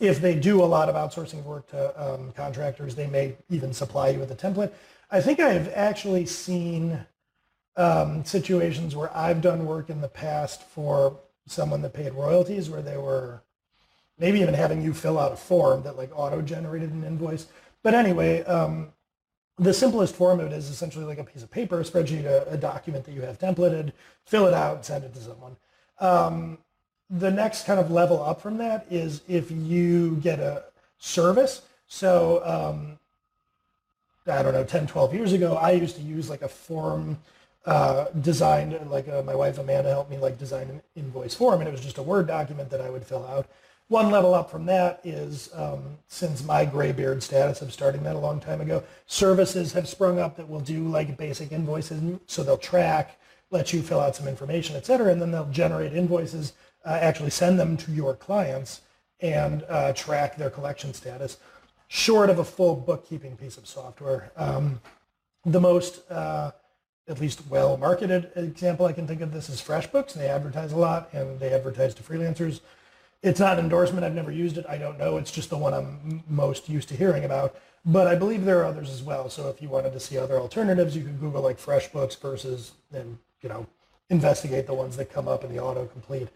if 0.00 0.20
they 0.20 0.34
do 0.34 0.62
a 0.62 0.66
lot 0.66 0.88
of 0.88 0.94
outsourcing 0.94 1.42
work 1.44 1.68
to 1.68 2.02
um, 2.02 2.32
contractors, 2.32 2.94
they 2.94 3.06
may 3.06 3.36
even 3.50 3.72
supply 3.72 4.08
you 4.10 4.18
with 4.18 4.30
a 4.30 4.34
template. 4.34 4.72
I 5.10 5.20
think 5.20 5.38
I've 5.38 5.68
actually 5.74 6.26
seen 6.26 7.04
um, 7.76 8.24
situations 8.24 8.96
where 8.96 9.14
I've 9.16 9.42
done 9.42 9.66
work 9.66 9.90
in 9.90 10.00
the 10.00 10.08
past 10.08 10.62
for 10.62 11.18
someone 11.46 11.82
that 11.82 11.92
paid 11.92 12.12
royalties 12.14 12.68
where 12.70 12.82
they 12.82 12.96
were 12.96 13.42
maybe 14.18 14.40
even 14.40 14.54
having 14.54 14.82
you 14.82 14.94
fill 14.94 15.18
out 15.18 15.32
a 15.32 15.36
form 15.36 15.82
that 15.82 15.96
like 15.96 16.10
auto-generated 16.18 16.90
an 16.90 17.04
invoice. 17.04 17.46
But 17.82 17.94
anyway, 17.94 18.42
um, 18.44 18.92
the 19.58 19.72
simplest 19.72 20.14
form 20.14 20.40
of 20.40 20.46
it 20.46 20.52
is 20.52 20.68
essentially 20.68 21.04
like 21.04 21.18
a 21.18 21.24
piece 21.24 21.42
of 21.42 21.50
paper, 21.50 21.80
a 21.80 21.84
spreadsheet, 21.84 22.24
a, 22.24 22.46
a 22.50 22.56
document 22.56 23.04
that 23.04 23.12
you 23.12 23.22
have 23.22 23.38
templated, 23.38 23.92
fill 24.24 24.46
it 24.46 24.54
out, 24.54 24.84
send 24.84 25.04
it 25.04 25.14
to 25.14 25.20
someone. 25.20 25.56
Um, 25.98 26.58
the 27.08 27.30
next 27.30 27.66
kind 27.66 27.80
of 27.80 27.90
level 27.90 28.22
up 28.22 28.40
from 28.40 28.58
that 28.58 28.86
is 28.90 29.22
if 29.28 29.50
you 29.50 30.16
get 30.16 30.40
a 30.40 30.64
service. 30.98 31.62
So 31.86 32.42
um, 32.44 32.98
I 34.26 34.42
don't 34.42 34.52
know, 34.52 34.64
10, 34.64 34.86
12 34.88 35.14
years 35.14 35.32
ago, 35.32 35.56
I 35.56 35.72
used 35.72 35.96
to 35.96 36.02
use 36.02 36.28
like 36.28 36.42
a 36.42 36.48
form 36.48 37.18
uh, 37.64 38.06
designed, 38.20 38.78
like 38.90 39.08
uh, 39.08 39.22
my 39.22 39.34
wife 39.34 39.58
Amanda 39.58 39.90
helped 39.90 40.10
me 40.10 40.18
like 40.18 40.38
design 40.38 40.68
an 40.68 40.82
invoice 40.94 41.34
form, 41.34 41.60
and 41.60 41.68
it 41.68 41.72
was 41.72 41.80
just 41.80 41.98
a 41.98 42.02
Word 42.02 42.26
document 42.26 42.70
that 42.70 42.80
I 42.80 42.90
would 42.90 43.04
fill 43.04 43.26
out. 43.26 43.46
One 43.88 44.10
level 44.10 44.34
up 44.34 44.50
from 44.50 44.66
that 44.66 45.00
is 45.04 45.48
um, 45.54 45.98
since 46.08 46.42
my 46.42 46.64
gray 46.64 46.90
beard 46.90 47.22
status 47.22 47.62
of 47.62 47.72
starting 47.72 48.02
that 48.02 48.16
a 48.16 48.18
long 48.18 48.40
time 48.40 48.60
ago, 48.60 48.82
services 49.06 49.72
have 49.74 49.88
sprung 49.88 50.18
up 50.18 50.36
that 50.36 50.48
will 50.48 50.60
do 50.60 50.88
like 50.88 51.16
basic 51.16 51.52
invoices. 51.52 52.02
So 52.26 52.42
they'll 52.42 52.58
track, 52.58 53.20
let 53.52 53.72
you 53.72 53.82
fill 53.82 54.00
out 54.00 54.16
some 54.16 54.26
information, 54.26 54.74
et 54.74 54.86
cetera, 54.86 55.12
and 55.12 55.22
then 55.22 55.30
they'll 55.30 55.46
generate 55.50 55.92
invoices, 55.92 56.54
uh, 56.84 56.98
actually 57.00 57.30
send 57.30 57.60
them 57.60 57.76
to 57.76 57.92
your 57.92 58.14
clients 58.14 58.80
and 59.20 59.64
uh, 59.68 59.92
track 59.92 60.36
their 60.36 60.50
collection 60.50 60.92
status, 60.92 61.38
short 61.86 62.28
of 62.28 62.40
a 62.40 62.44
full 62.44 62.74
bookkeeping 62.74 63.36
piece 63.36 63.56
of 63.56 63.68
software. 63.68 64.32
Um, 64.36 64.80
the 65.44 65.60
most, 65.60 66.10
uh, 66.10 66.50
at 67.08 67.20
least 67.20 67.40
well-marketed 67.48 68.32
example 68.34 68.86
I 68.86 68.92
can 68.92 69.06
think 69.06 69.20
of 69.20 69.32
this 69.32 69.48
is 69.48 69.62
FreshBooks. 69.62 70.14
They 70.14 70.28
advertise 70.28 70.72
a 70.72 70.76
lot 70.76 71.08
and 71.12 71.38
they 71.38 71.52
advertise 71.52 71.94
to 71.94 72.02
freelancers. 72.02 72.60
It's 73.22 73.40
not 73.40 73.58
an 73.58 73.64
endorsement. 73.64 74.04
I've 74.04 74.14
never 74.14 74.30
used 74.30 74.58
it. 74.58 74.66
I 74.68 74.78
don't 74.78 74.98
know. 74.98 75.16
It's 75.16 75.32
just 75.32 75.50
the 75.50 75.58
one 75.58 75.74
I'm 75.74 76.22
most 76.28 76.68
used 76.68 76.88
to 76.90 76.96
hearing 76.96 77.24
about. 77.24 77.56
But 77.84 78.08
I 78.08 78.16
believe 78.16 78.44
there 78.44 78.60
are 78.60 78.64
others 78.64 78.90
as 78.90 79.02
well. 79.02 79.30
So 79.30 79.48
if 79.48 79.62
you 79.62 79.68
wanted 79.68 79.92
to 79.92 80.00
see 80.00 80.18
other 80.18 80.38
alternatives, 80.38 80.96
you 80.96 81.04
could 81.04 81.20
Google 81.20 81.42
like 81.42 81.58
FreshBooks 81.58 82.20
versus 82.20 82.72
and 82.92 83.18
you 83.42 83.48
know 83.48 83.66
investigate 84.10 84.66
the 84.66 84.74
ones 84.74 84.96
that 84.96 85.12
come 85.12 85.28
up 85.28 85.44
in 85.44 85.54
the 85.54 85.60
autocomplete. 85.62 86.28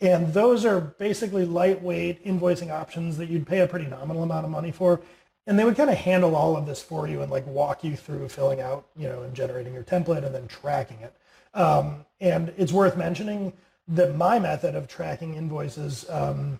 And 0.00 0.32
those 0.32 0.64
are 0.64 0.80
basically 0.80 1.44
lightweight 1.44 2.24
invoicing 2.24 2.72
options 2.72 3.16
that 3.18 3.28
you'd 3.28 3.46
pay 3.46 3.60
a 3.60 3.68
pretty 3.68 3.86
nominal 3.86 4.24
amount 4.24 4.44
of 4.44 4.50
money 4.50 4.72
for. 4.72 5.00
And 5.46 5.58
they 5.58 5.64
would 5.64 5.76
kind 5.76 5.90
of 5.90 5.96
handle 5.96 6.34
all 6.36 6.56
of 6.56 6.66
this 6.66 6.82
for 6.82 7.08
you 7.08 7.22
and 7.22 7.30
like 7.30 7.46
walk 7.46 7.84
you 7.84 7.96
through 7.96 8.28
filling 8.28 8.60
out, 8.60 8.86
you 8.96 9.08
know, 9.08 9.22
and 9.22 9.34
generating 9.34 9.74
your 9.74 9.84
template 9.84 10.24
and 10.24 10.34
then 10.34 10.48
tracking 10.48 10.98
it. 11.00 11.14
Um, 11.54 12.04
and 12.20 12.52
it's 12.56 12.72
worth 12.72 12.96
mentioning 12.96 13.52
that 13.88 14.16
my 14.16 14.38
method 14.38 14.74
of 14.74 14.88
tracking 14.88 15.34
invoices 15.34 16.08
um, 16.08 16.58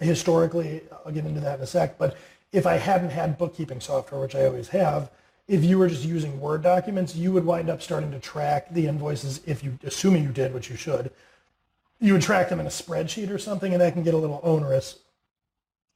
historically, 0.00 0.82
I'll 1.04 1.12
get 1.12 1.24
into 1.24 1.40
that 1.40 1.58
in 1.58 1.64
a 1.64 1.66
sec, 1.66 1.98
but 1.98 2.16
if 2.52 2.66
I 2.66 2.76
hadn't 2.76 3.10
had 3.10 3.38
bookkeeping 3.38 3.80
software, 3.80 4.20
which 4.20 4.34
I 4.34 4.46
always 4.46 4.68
have, 4.68 5.10
if 5.48 5.64
you 5.64 5.78
were 5.78 5.88
just 5.88 6.04
using 6.04 6.40
Word 6.40 6.62
documents, 6.62 7.16
you 7.16 7.32
would 7.32 7.44
wind 7.44 7.68
up 7.68 7.82
starting 7.82 8.10
to 8.12 8.20
track 8.20 8.70
the 8.70 8.86
invoices 8.86 9.40
if 9.46 9.64
you, 9.64 9.78
assuming 9.84 10.22
you 10.22 10.30
did, 10.30 10.54
which 10.54 10.70
you 10.70 10.76
should, 10.76 11.10
you 12.00 12.12
would 12.12 12.22
track 12.22 12.48
them 12.48 12.60
in 12.60 12.66
a 12.66 12.70
spreadsheet 12.70 13.30
or 13.30 13.38
something, 13.38 13.72
and 13.72 13.80
that 13.80 13.92
can 13.92 14.02
get 14.02 14.14
a 14.14 14.18
little 14.18 14.40
onerous. 14.42 14.98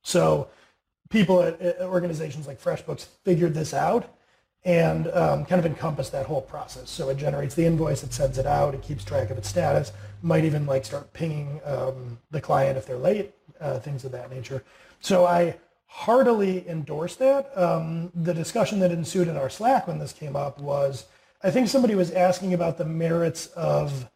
So 0.02 0.49
people 1.09 1.43
at, 1.43 1.61
at 1.61 1.81
organizations 1.81 2.47
like 2.47 2.62
FreshBooks 2.62 3.07
figured 3.25 3.55
this 3.55 3.75
out 3.75 4.15
and 4.66 5.06
um, 5.12 5.44
kind 5.46 5.61
of 5.61 5.64
encompass 5.64 6.11
that 6.11 6.26
whole 6.26 6.42
process. 6.42 6.90
So 6.90 7.08
it 7.08 7.16
generates 7.16 7.54
the 7.54 7.64
invoice, 7.64 8.02
it 8.02 8.12
sends 8.12 8.37
it 8.37 8.46
out, 8.46 8.75
it 8.75 8.82
keeps 8.82 9.04
track 9.04 9.30
of 9.30 9.38
its 9.38 9.49
status, 9.49 9.92
might 10.23 10.44
even 10.44 10.66
like 10.66 10.85
start 10.85 11.12
pinging 11.12 11.61
um, 11.64 12.18
the 12.32 12.40
client 12.40 12.76
if 12.76 12.85
they're 12.85 12.99
late, 12.99 13.32
uh, 13.61 13.78
things 13.78 14.04
of 14.04 14.11
that 14.11 14.28
nature. 14.28 14.64
So 15.00 15.25
I 15.25 15.56
heartily 15.87 16.68
endorse 16.68 17.14
that. 17.16 17.56
Um, 17.56 18.11
the 18.12 18.35
discussion 18.35 18.80
that 18.80 18.90
ensued 18.90 19.28
in 19.28 19.37
our 19.37 19.49
Slack 19.49 19.87
when 19.87 20.00
this 20.00 20.12
came 20.12 20.35
up 20.35 20.58
was, 20.58 21.06
I 21.44 21.50
think 21.52 21.68
somebody 21.68 21.94
was 21.94 22.11
asking 22.11 22.52
about 22.52 22.76
the 22.76 22.85
merits 22.85 23.46
of, 23.49 24.11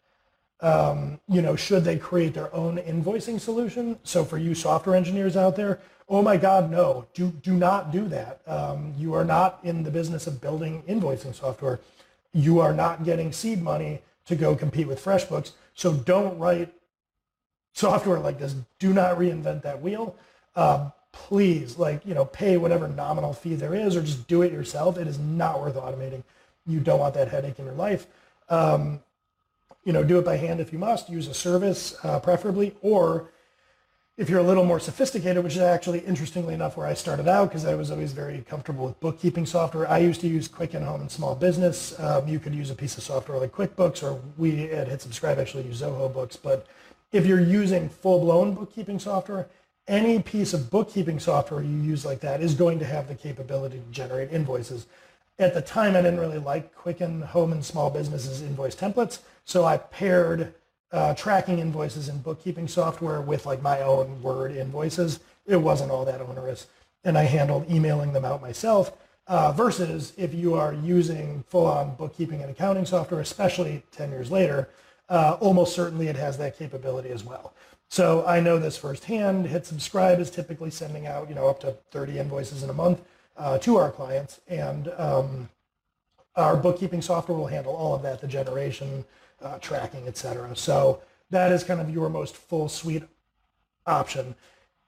um, 0.63 1.21
you 1.29 1.43
know, 1.43 1.57
should 1.57 1.85
they 1.85 1.97
create 1.97 2.35
their 2.35 2.55
own 2.55 2.79
invoicing 2.79 3.41
solution? 3.41 3.99
So 4.03 4.25
for 4.25 4.39
you 4.39 4.55
software 4.55 4.97
engineers 4.97 5.37
out 5.37 5.57
there, 5.57 5.81
oh 6.09 6.23
my 6.23 6.37
God, 6.37 6.71
no, 6.71 7.07
do, 7.15 7.31
do 7.43 7.55
not 7.55 7.93
do 7.93 8.09
that. 8.09 8.41
Um, 8.47 8.93
you 8.99 9.15
are 9.15 9.25
not 9.25 9.61
in 9.63 9.83
the 9.85 9.91
business 9.91 10.27
of 10.27 10.41
building 10.41 10.83
invoicing 10.89 11.35
software. 11.35 11.81
You 12.33 12.61
are 12.61 12.75
not 12.75 13.05
getting 13.05 13.33
seed 13.33 13.63
money 13.63 14.03
to 14.27 14.37
go 14.37 14.55
compete 14.55 14.87
with 14.87 15.03
FreshBooks. 15.03 15.53
So 15.75 15.95
don't 15.95 16.39
write 16.39 16.73
software 17.73 18.19
like 18.19 18.39
this. 18.39 18.55
Do 18.79 18.93
not 18.93 19.19
reinvent 19.19 19.63
that 19.63 19.81
wheel. 19.81 20.17
Uh, 20.55 20.91
please, 21.13 21.79
like, 21.79 22.05
you 22.05 22.15
know, 22.15 22.25
pay 22.25 22.57
whatever 22.57 22.87
nominal 22.89 23.33
fee 23.33 23.55
there 23.55 23.75
is 23.75 23.97
or 23.97 24.03
just 24.03 24.29
do 24.29 24.43
it 24.43 24.53
yourself. 24.53 24.99
It 24.99 25.07
is 25.07 25.19
not 25.19 25.61
worth 25.61 25.77
automating. 25.77 26.23
You 26.67 26.81
don't 26.81 27.01
want 27.01 27.15
that 27.15 27.29
headache 27.29 27.59
in 27.59 27.65
your 27.65 27.75
life. 27.75 28.07
Um, 28.49 29.01
you 29.85 29.93
know, 29.93 30.05
do 30.05 30.19
it 30.19 30.25
by 30.25 30.37
hand 30.37 30.61
if 30.61 30.73
you 30.73 30.79
must. 30.79 31.09
Use 31.09 31.29
a 31.29 31.35
service, 31.35 31.97
uh, 32.05 32.21
preferably, 32.21 32.75
or 32.83 33.31
if 34.17 34.29
you're 34.29 34.41
a 34.41 34.43
little 34.43 34.65
more 34.65 34.79
sophisticated, 34.79 35.43
which 35.43 35.55
is 35.55 35.63
actually 35.63 36.01
interestingly 36.01 36.53
enough 36.53 36.77
where 36.77 36.87
I 36.87 36.93
started 36.93 37.27
out 37.27 37.49
because 37.49 37.65
I 37.65 37.75
was 37.75 37.91
always 37.91 38.13
very 38.13 38.45
comfortable 38.47 38.85
with 38.85 39.01
bookkeeping 39.01 39.47
software. 39.47 39.89
I 39.89 39.99
used 39.99 40.21
to 40.21 40.29
use 40.29 40.47
Quicken 40.47 40.83
Home 40.83 41.01
and 41.01 41.11
Small 41.11 41.35
Business. 41.35 41.99
Um, 41.99 42.29
you 42.29 42.39
could 42.39 42.55
use 42.55 42.71
a 42.71 42.75
piece 42.75 42.99
of 42.99 43.03
software 43.03 43.39
like 43.39 43.53
QuickBooks, 43.53 44.03
or 44.03 44.21
we 44.37 44.71
at 44.73 44.89
Hit 44.89 45.01
Subscribe 45.01 45.39
actually 45.39 45.63
use 45.63 45.81
Zoho 45.81 46.13
Books. 46.13 46.37
But 46.37 46.67
if 47.13 47.25
you're 47.25 47.41
using 47.41 47.89
full-blown 47.89 48.55
bookkeeping 48.55 48.99
software, 48.99 49.49
any 49.89 50.21
piece 50.21 50.53
of 50.53 50.71
bookkeeping 50.71 51.19
software 51.19 51.63
you 51.63 51.79
use 51.79 52.05
like 52.05 52.21
that 52.21 52.43
is 52.43 52.55
going 52.55 52.79
to 52.79 52.85
have 52.85 53.09
the 53.09 53.15
capability 53.15 53.79
to 53.79 53.91
generate 53.91 54.31
invoices. 54.31 54.87
At 55.39 55.55
the 55.55 55.63
time, 55.63 55.97
I 55.97 56.03
didn't 56.03 56.21
really 56.21 56.39
like 56.39 56.75
Quicken 56.75 57.23
Home 57.23 57.53
and 57.53 57.65
Small 57.65 57.89
Businesses 57.89 58.43
invoice 58.43 58.77
templates, 58.77 59.21
so 59.51 59.65
I 59.65 59.79
paired 59.79 60.55
uh, 60.93 61.15
tracking 61.15 61.59
invoices 61.59 62.09
in 62.09 62.19
bookkeeping 62.21 62.69
software 62.69 63.21
with 63.21 63.47
like 63.47 63.61
my 63.61 63.81
own 63.83 64.23
Word 64.23 64.53
invoices. 64.53 65.19
It 65.45 65.57
wasn't 65.57 65.91
all 65.91 66.05
that 66.05 66.21
onerous, 66.21 66.69
and 67.05 67.19
I 67.19 67.25
handled 67.25 67.69
emailing 67.69 68.13
them 68.13 68.25
out 68.25 68.41
myself. 68.41 68.93
Uh, 69.27 69.53
versus 69.53 70.13
if 70.17 70.35
you 70.35 70.55
are 70.55 70.73
using 70.73 71.45
full-on 71.49 71.95
bookkeeping 71.97 72.43
and 72.43 72.51
accounting 72.51 72.85
software, 72.85 73.21
especially 73.21 73.83
10 73.93 74.11
years 74.11 74.31
later, 74.31 74.69
uh, 75.09 75.37
almost 75.41 75.75
certainly 75.75 76.09
it 76.09 76.17
has 76.17 76.39
that 76.39 76.59
capability 76.59 77.11
as 77.11 77.25
well. 77.25 77.53
So 77.89 78.25
I 78.27 78.41
know 78.41 78.59
this 78.59 78.77
firsthand. 78.77 79.47
Hit 79.47 79.67
subscribe 79.67 80.21
is 80.21 80.31
typically 80.31 80.71
sending 80.71 81.07
out, 81.07 81.29
you 81.29 81.35
know, 81.35 81.49
up 81.49 81.61
to 81.61 81.77
30 81.91 82.19
invoices 82.19 82.63
in 82.63 82.71
a 82.71 82.73
month 82.73 83.03
uh, 83.37 83.59
to 83.59 83.77
our 83.77 83.91
clients, 83.91 84.41
and 84.49 84.93
um, 84.97 85.49
our 86.37 86.57
bookkeeping 86.57 87.03
software 87.03 87.37
will 87.37 87.49
handle 87.49 87.75
all 87.75 87.95
of 87.95 88.03
that, 88.03 88.21
the 88.21 88.29
generation, 88.29 89.05
uh, 89.43 89.59
tracking, 89.59 90.07
et 90.07 90.17
cetera. 90.17 90.55
So 90.57 91.03
that 91.31 91.53
is 91.53 91.65
kind 91.65 91.81
of 91.81 91.91
your 91.91 92.09
most 92.09 92.37
full 92.37 92.69
suite 92.69 93.05
option. 93.87 94.35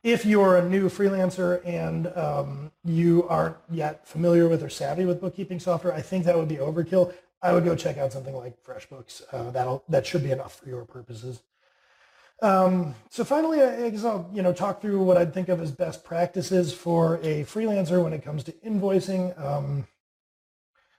If 0.02 0.24
you're 0.26 0.56
a 0.56 0.68
new 0.68 0.88
freelancer 0.88 1.64
and 1.64 2.08
um, 2.16 2.72
you 2.84 3.26
aren't 3.28 3.56
yet 3.70 4.06
familiar 4.06 4.48
with 4.48 4.62
or 4.62 4.68
savvy 4.68 5.04
with 5.04 5.20
bookkeeping 5.20 5.60
software, 5.60 5.92
I 5.92 6.02
think 6.02 6.24
that 6.24 6.36
would 6.36 6.48
be 6.48 6.56
overkill. 6.56 7.14
I 7.40 7.52
would 7.52 7.64
go 7.64 7.74
check 7.76 7.98
out 7.98 8.12
something 8.12 8.34
like 8.34 8.62
FreshBooks. 8.64 9.22
Uh, 9.32 9.50
that'll 9.50 9.84
that 9.88 10.06
should 10.06 10.22
be 10.22 10.30
enough 10.30 10.56
for 10.56 10.68
your 10.68 10.84
purposes. 10.84 11.42
Um, 12.40 12.96
so 13.08 13.22
finally, 13.22 13.62
I 13.62 13.90
guess 13.90 14.04
I'll 14.04 14.28
you 14.32 14.42
know 14.42 14.52
talk 14.52 14.80
through 14.80 15.02
what 15.02 15.16
I'd 15.16 15.32
think 15.32 15.48
of 15.48 15.60
as 15.60 15.70
best 15.70 16.04
practices 16.04 16.72
for 16.72 17.16
a 17.22 17.44
freelancer 17.44 18.02
when 18.02 18.12
it 18.12 18.24
comes 18.24 18.42
to 18.44 18.52
invoicing. 18.52 19.40
Um, 19.40 19.86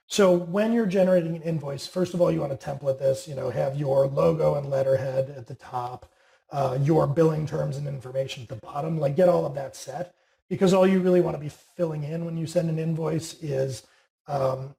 so 0.06 0.32
when 0.32 0.72
you're 0.72 0.86
generating 0.86 1.34
an 1.36 1.42
invoice, 1.42 1.86
first 1.86 2.14
of 2.14 2.20
all, 2.20 2.30
you 2.30 2.40
want 2.40 2.58
to 2.58 2.66
template 2.66 2.98
this. 2.98 3.26
You 3.26 3.34
know, 3.34 3.50
have 3.50 3.76
your 3.76 4.06
logo 4.06 4.54
and 4.54 4.70
letterhead 4.70 5.34
at 5.36 5.46
the 5.46 5.54
top, 5.54 6.10
uh, 6.50 6.78
your 6.80 7.06
billing 7.06 7.46
terms 7.46 7.76
and 7.76 7.86
information 7.86 8.42
at 8.42 8.48
the 8.48 8.56
bottom. 8.56 8.98
Like 8.98 9.16
get 9.16 9.28
all 9.28 9.46
of 9.46 9.54
that 9.54 9.74
set 9.74 10.14
because 10.48 10.74
all 10.74 10.86
you 10.86 11.00
really 11.00 11.20
want 11.20 11.36
to 11.36 11.40
be 11.40 11.48
filling 11.48 12.04
in 12.04 12.24
when 12.24 12.36
you 12.36 12.46
send 12.46 12.68
an 12.68 12.78
invoice 12.78 13.34
is 13.42 13.86
um, 14.26 14.74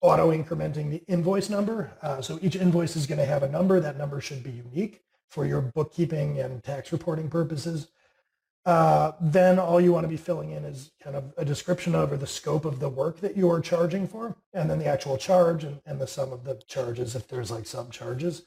auto 0.00 0.30
incrementing 0.30 0.90
the 0.90 1.02
invoice 1.08 1.50
number. 1.50 1.92
Uh, 2.02 2.22
so 2.22 2.38
each 2.42 2.56
invoice 2.56 2.96
is 2.96 3.06
going 3.06 3.18
to 3.18 3.26
have 3.26 3.42
a 3.42 3.48
number. 3.48 3.80
That 3.80 3.98
number 3.98 4.20
should 4.20 4.42
be 4.42 4.50
unique 4.50 5.02
for 5.28 5.44
your 5.44 5.60
bookkeeping 5.60 6.40
and 6.40 6.62
tax 6.64 6.90
reporting 6.90 7.28
purposes. 7.28 7.88
Uh, 8.66 9.12
then 9.20 9.58
all 9.58 9.80
you 9.80 9.92
want 9.92 10.04
to 10.04 10.08
be 10.08 10.18
filling 10.18 10.50
in 10.50 10.64
is 10.64 10.90
kind 11.02 11.16
of 11.16 11.32
a 11.38 11.44
description 11.44 11.94
of 11.94 12.12
or 12.12 12.16
the 12.18 12.26
scope 12.26 12.66
of 12.66 12.78
the 12.78 12.88
work 12.88 13.18
that 13.20 13.36
you're 13.36 13.60
charging 13.60 14.06
for, 14.06 14.36
and 14.52 14.68
then 14.68 14.78
the 14.78 14.86
actual 14.86 15.16
charge 15.16 15.64
and, 15.64 15.80
and 15.86 15.98
the 15.98 16.06
sum 16.06 16.32
of 16.32 16.44
the 16.44 16.60
charges 16.66 17.16
if 17.16 17.26
there's 17.26 17.50
like 17.50 17.66
sub 17.66 17.90
charges. 17.92 18.42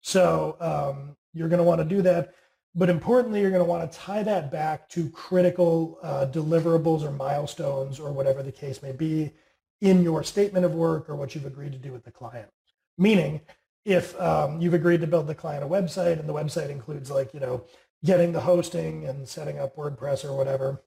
So 0.00 0.56
um, 0.60 1.16
you're 1.34 1.48
going 1.48 1.58
to 1.58 1.64
want 1.64 1.80
to 1.80 1.84
do 1.84 2.02
that. 2.02 2.34
But 2.74 2.88
importantly, 2.88 3.40
you're 3.40 3.50
going 3.50 3.64
to 3.64 3.68
want 3.68 3.90
to 3.90 3.98
tie 3.98 4.22
that 4.22 4.52
back 4.52 4.88
to 4.90 5.10
critical 5.10 5.98
uh, 6.02 6.26
deliverables 6.26 7.02
or 7.02 7.10
milestones 7.10 7.98
or 7.98 8.12
whatever 8.12 8.42
the 8.42 8.52
case 8.52 8.82
may 8.82 8.92
be 8.92 9.32
in 9.80 10.02
your 10.02 10.22
statement 10.22 10.64
of 10.64 10.74
work 10.74 11.08
or 11.08 11.16
what 11.16 11.34
you've 11.34 11.46
agreed 11.46 11.72
to 11.72 11.78
do 11.78 11.92
with 11.92 12.04
the 12.04 12.10
client. 12.10 12.48
Meaning, 12.96 13.40
if 13.84 14.18
um, 14.20 14.60
you've 14.60 14.74
agreed 14.74 15.00
to 15.00 15.06
build 15.06 15.26
the 15.26 15.34
client 15.34 15.64
a 15.64 15.66
website 15.66 16.18
and 16.18 16.28
the 16.28 16.34
website 16.34 16.68
includes 16.68 17.10
like, 17.10 17.32
you 17.32 17.40
know, 17.40 17.64
getting 18.04 18.32
the 18.32 18.40
hosting 18.40 19.04
and 19.04 19.28
setting 19.28 19.58
up 19.58 19.76
WordPress 19.76 20.24
or 20.24 20.36
whatever, 20.36 20.82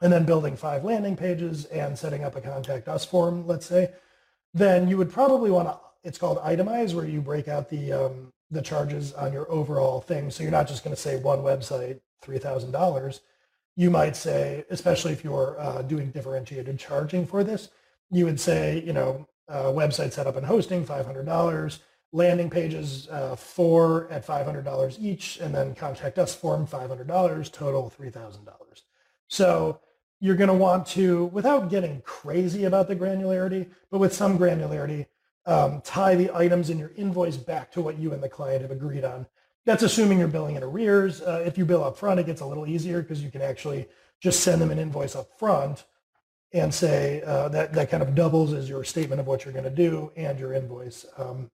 and 0.00 0.12
then 0.12 0.24
building 0.24 0.56
five 0.56 0.84
landing 0.84 1.16
pages 1.16 1.64
and 1.66 1.98
setting 1.98 2.24
up 2.24 2.36
a 2.36 2.40
contact 2.40 2.88
us 2.88 3.04
form, 3.04 3.46
let's 3.46 3.66
say, 3.66 3.92
then 4.52 4.88
you 4.88 4.96
would 4.96 5.10
probably 5.10 5.50
want 5.50 5.68
to, 5.68 5.78
it's 6.02 6.18
called 6.18 6.38
itemize, 6.38 6.94
where 6.94 7.06
you 7.06 7.20
break 7.20 7.48
out 7.48 7.70
the, 7.70 7.92
um, 7.92 8.32
the 8.50 8.60
charges 8.60 9.12
on 9.14 9.32
your 9.32 9.50
overall 9.50 10.00
thing. 10.00 10.30
So 10.30 10.42
you're 10.42 10.52
not 10.52 10.68
just 10.68 10.84
going 10.84 10.94
to 10.94 11.00
say 11.00 11.16
one 11.16 11.40
website, 11.40 12.00
$3,000. 12.24 13.20
You 13.76 13.90
might 13.90 14.14
say, 14.14 14.64
especially 14.70 15.12
if 15.12 15.24
you're 15.24 15.58
uh, 15.58 15.82
doing 15.82 16.10
differentiated 16.10 16.78
charging 16.78 17.26
for 17.26 17.42
this, 17.42 17.70
you 18.10 18.26
would 18.26 18.38
say, 18.38 18.82
you 18.86 18.92
know, 18.92 19.26
uh, 19.48 19.64
website 19.64 20.12
setup 20.12 20.36
and 20.36 20.46
hosting, 20.46 20.84
$500 20.84 21.78
landing 22.14 22.48
pages, 22.48 23.08
uh, 23.10 23.34
four 23.34 24.08
at 24.08 24.24
$500 24.24 24.96
each, 25.00 25.38
and 25.38 25.52
then 25.52 25.74
contact 25.74 26.16
us 26.16 26.32
form, 26.32 26.64
$500, 26.64 27.52
total 27.52 27.92
$3,000. 27.98 28.48
So 29.26 29.80
you're 30.20 30.36
going 30.36 30.48
to 30.48 30.54
want 30.54 30.86
to, 30.86 31.24
without 31.26 31.70
getting 31.70 32.00
crazy 32.02 32.64
about 32.66 32.86
the 32.86 32.94
granularity, 32.94 33.68
but 33.90 33.98
with 33.98 34.14
some 34.14 34.38
granularity, 34.38 35.06
um, 35.44 35.80
tie 35.80 36.14
the 36.14 36.30
items 36.32 36.70
in 36.70 36.78
your 36.78 36.92
invoice 36.96 37.36
back 37.36 37.72
to 37.72 37.82
what 37.82 37.98
you 37.98 38.12
and 38.12 38.22
the 38.22 38.28
client 38.28 38.62
have 38.62 38.70
agreed 38.70 39.04
on. 39.04 39.26
That's 39.66 39.82
assuming 39.82 40.20
you're 40.20 40.28
billing 40.28 40.54
in 40.54 40.62
arrears. 40.62 41.20
Uh, 41.20 41.42
if 41.44 41.58
you 41.58 41.64
bill 41.64 41.82
up 41.82 41.98
front, 41.98 42.20
it 42.20 42.26
gets 42.26 42.42
a 42.42 42.46
little 42.46 42.66
easier 42.66 43.02
because 43.02 43.24
you 43.24 43.30
can 43.30 43.42
actually 43.42 43.88
just 44.20 44.40
send 44.40 44.62
them 44.62 44.70
an 44.70 44.78
invoice 44.78 45.16
up 45.16 45.36
front 45.36 45.84
and 46.52 46.72
say 46.72 47.22
uh, 47.22 47.48
that 47.48 47.72
that 47.72 47.90
kind 47.90 48.02
of 48.02 48.14
doubles 48.14 48.52
as 48.52 48.68
your 48.68 48.84
statement 48.84 49.20
of 49.20 49.26
what 49.26 49.44
you're 49.44 49.52
going 49.52 49.64
to 49.64 49.70
do 49.70 50.12
and 50.16 50.38
your 50.38 50.52
invoice. 50.52 51.04
Um, 51.18 51.50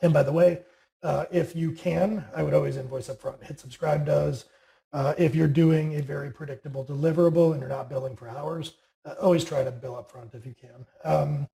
and 0.00 0.12
by 0.12 0.22
the 0.22 0.32
way, 0.32 0.62
uh, 1.02 1.26
if 1.30 1.54
you 1.54 1.72
can, 1.72 2.24
I 2.34 2.42
would 2.42 2.54
always 2.54 2.76
invoice 2.76 3.08
up 3.08 3.20
front. 3.20 3.44
Hit 3.44 3.60
subscribe 3.60 4.06
does. 4.06 4.46
Uh, 4.92 5.12
if 5.18 5.34
you're 5.34 5.48
doing 5.48 5.96
a 5.96 6.02
very 6.02 6.30
predictable 6.30 6.84
deliverable 6.84 7.52
and 7.52 7.60
you're 7.60 7.68
not 7.68 7.90
billing 7.90 8.16
for 8.16 8.28
hours, 8.28 8.74
uh, 9.04 9.14
always 9.20 9.44
try 9.44 9.62
to 9.62 9.70
bill 9.70 9.96
up 9.96 10.10
front 10.10 10.34
if 10.34 10.46
you 10.46 10.54
can. 10.58 10.86
Um, 11.04 11.48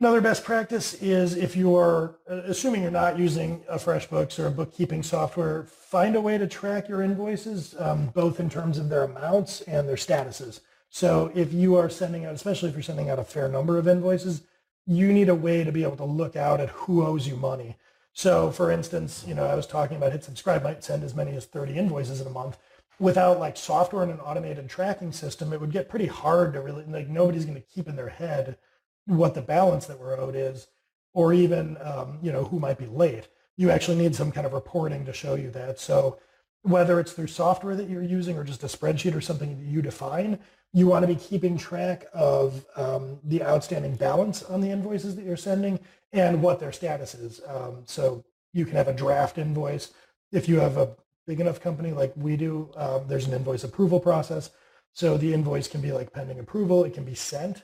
another 0.00 0.20
best 0.20 0.44
practice 0.44 0.94
is 0.94 1.36
if 1.36 1.56
you 1.56 1.76
are, 1.76 2.16
uh, 2.28 2.42
assuming 2.44 2.82
you're 2.82 2.90
not 2.90 3.18
using 3.18 3.64
a 3.68 3.76
FreshBooks 3.76 4.38
or 4.38 4.48
a 4.48 4.50
bookkeeping 4.50 5.02
software, 5.02 5.62
find 5.64 6.14
a 6.16 6.20
way 6.20 6.36
to 6.36 6.46
track 6.46 6.88
your 6.88 7.00
invoices, 7.00 7.74
um, 7.78 8.08
both 8.08 8.38
in 8.38 8.50
terms 8.50 8.76
of 8.76 8.88
their 8.88 9.04
amounts 9.04 9.62
and 9.62 9.88
their 9.88 9.96
statuses. 9.96 10.60
So 10.90 11.30
if 11.34 11.52
you 11.52 11.76
are 11.76 11.88
sending 11.88 12.24
out, 12.26 12.34
especially 12.34 12.68
if 12.68 12.74
you're 12.74 12.82
sending 12.82 13.08
out 13.08 13.18
a 13.18 13.24
fair 13.24 13.48
number 13.48 13.78
of 13.78 13.88
invoices, 13.88 14.42
you 14.86 15.12
need 15.12 15.28
a 15.28 15.34
way 15.34 15.64
to 15.64 15.72
be 15.72 15.82
able 15.82 15.96
to 15.96 16.04
look 16.04 16.36
out 16.36 16.60
at 16.60 16.70
who 16.70 17.04
owes 17.04 17.26
you 17.26 17.36
money. 17.36 17.76
So 18.12 18.50
for 18.50 18.70
instance, 18.70 19.24
you 19.26 19.34
know, 19.34 19.44
I 19.44 19.54
was 19.54 19.66
talking 19.66 19.96
about 19.96 20.12
hit 20.12 20.24
subscribe 20.24 20.62
might 20.62 20.84
send 20.84 21.02
as 21.02 21.14
many 21.14 21.36
as 21.36 21.44
30 21.44 21.74
invoices 21.74 22.20
in 22.20 22.26
a 22.26 22.30
month. 22.30 22.56
Without 22.98 23.38
like 23.38 23.56
software 23.56 24.02
and 24.02 24.12
an 24.12 24.20
automated 24.20 24.70
tracking 24.70 25.12
system, 25.12 25.52
it 25.52 25.60
would 25.60 25.72
get 25.72 25.88
pretty 25.88 26.06
hard 26.06 26.54
to 26.54 26.60
really, 26.60 26.84
like 26.84 27.08
nobody's 27.08 27.44
going 27.44 27.60
to 27.60 27.68
keep 27.68 27.88
in 27.88 27.96
their 27.96 28.08
head 28.08 28.56
what 29.04 29.34
the 29.34 29.42
balance 29.42 29.86
that 29.86 30.00
we're 30.00 30.18
owed 30.18 30.34
is, 30.34 30.68
or 31.12 31.32
even, 31.32 31.76
um, 31.80 32.18
you 32.22 32.32
know, 32.32 32.44
who 32.44 32.58
might 32.58 32.78
be 32.78 32.86
late. 32.86 33.28
You 33.56 33.70
actually 33.70 33.98
need 33.98 34.14
some 34.14 34.32
kind 34.32 34.46
of 34.46 34.52
reporting 34.52 35.04
to 35.04 35.12
show 35.12 35.34
you 35.34 35.50
that. 35.50 35.78
So 35.78 36.18
whether 36.66 36.98
it's 36.98 37.12
through 37.12 37.28
software 37.28 37.76
that 37.76 37.88
you're 37.88 38.02
using 38.02 38.36
or 38.36 38.42
just 38.42 38.64
a 38.64 38.66
spreadsheet 38.66 39.14
or 39.14 39.20
something 39.20 39.56
that 39.56 39.66
you 39.66 39.80
define, 39.80 40.38
you 40.72 40.88
want 40.88 41.04
to 41.04 41.06
be 41.06 41.14
keeping 41.14 41.56
track 41.56 42.06
of 42.12 42.66
um, 42.76 43.20
the 43.22 43.42
outstanding 43.42 43.94
balance 43.94 44.42
on 44.42 44.60
the 44.60 44.70
invoices 44.70 45.14
that 45.14 45.24
you're 45.24 45.36
sending 45.36 45.78
and 46.12 46.42
what 46.42 46.58
their 46.58 46.72
status 46.72 47.14
is. 47.14 47.40
Um, 47.46 47.84
so 47.86 48.24
you 48.52 48.64
can 48.64 48.74
have 48.74 48.88
a 48.88 48.92
draft 48.92 49.38
invoice. 49.38 49.92
If 50.32 50.48
you 50.48 50.58
have 50.58 50.76
a 50.76 50.96
big 51.26 51.40
enough 51.40 51.60
company 51.60 51.92
like 51.92 52.12
we 52.16 52.36
do, 52.36 52.70
um, 52.76 53.04
there's 53.06 53.28
an 53.28 53.34
invoice 53.34 53.62
approval 53.62 54.00
process. 54.00 54.50
So 54.92 55.16
the 55.16 55.32
invoice 55.32 55.68
can 55.68 55.80
be 55.80 55.92
like 55.92 56.12
pending 56.12 56.40
approval. 56.40 56.84
It 56.84 56.94
can 56.94 57.04
be 57.04 57.14
sent. 57.14 57.62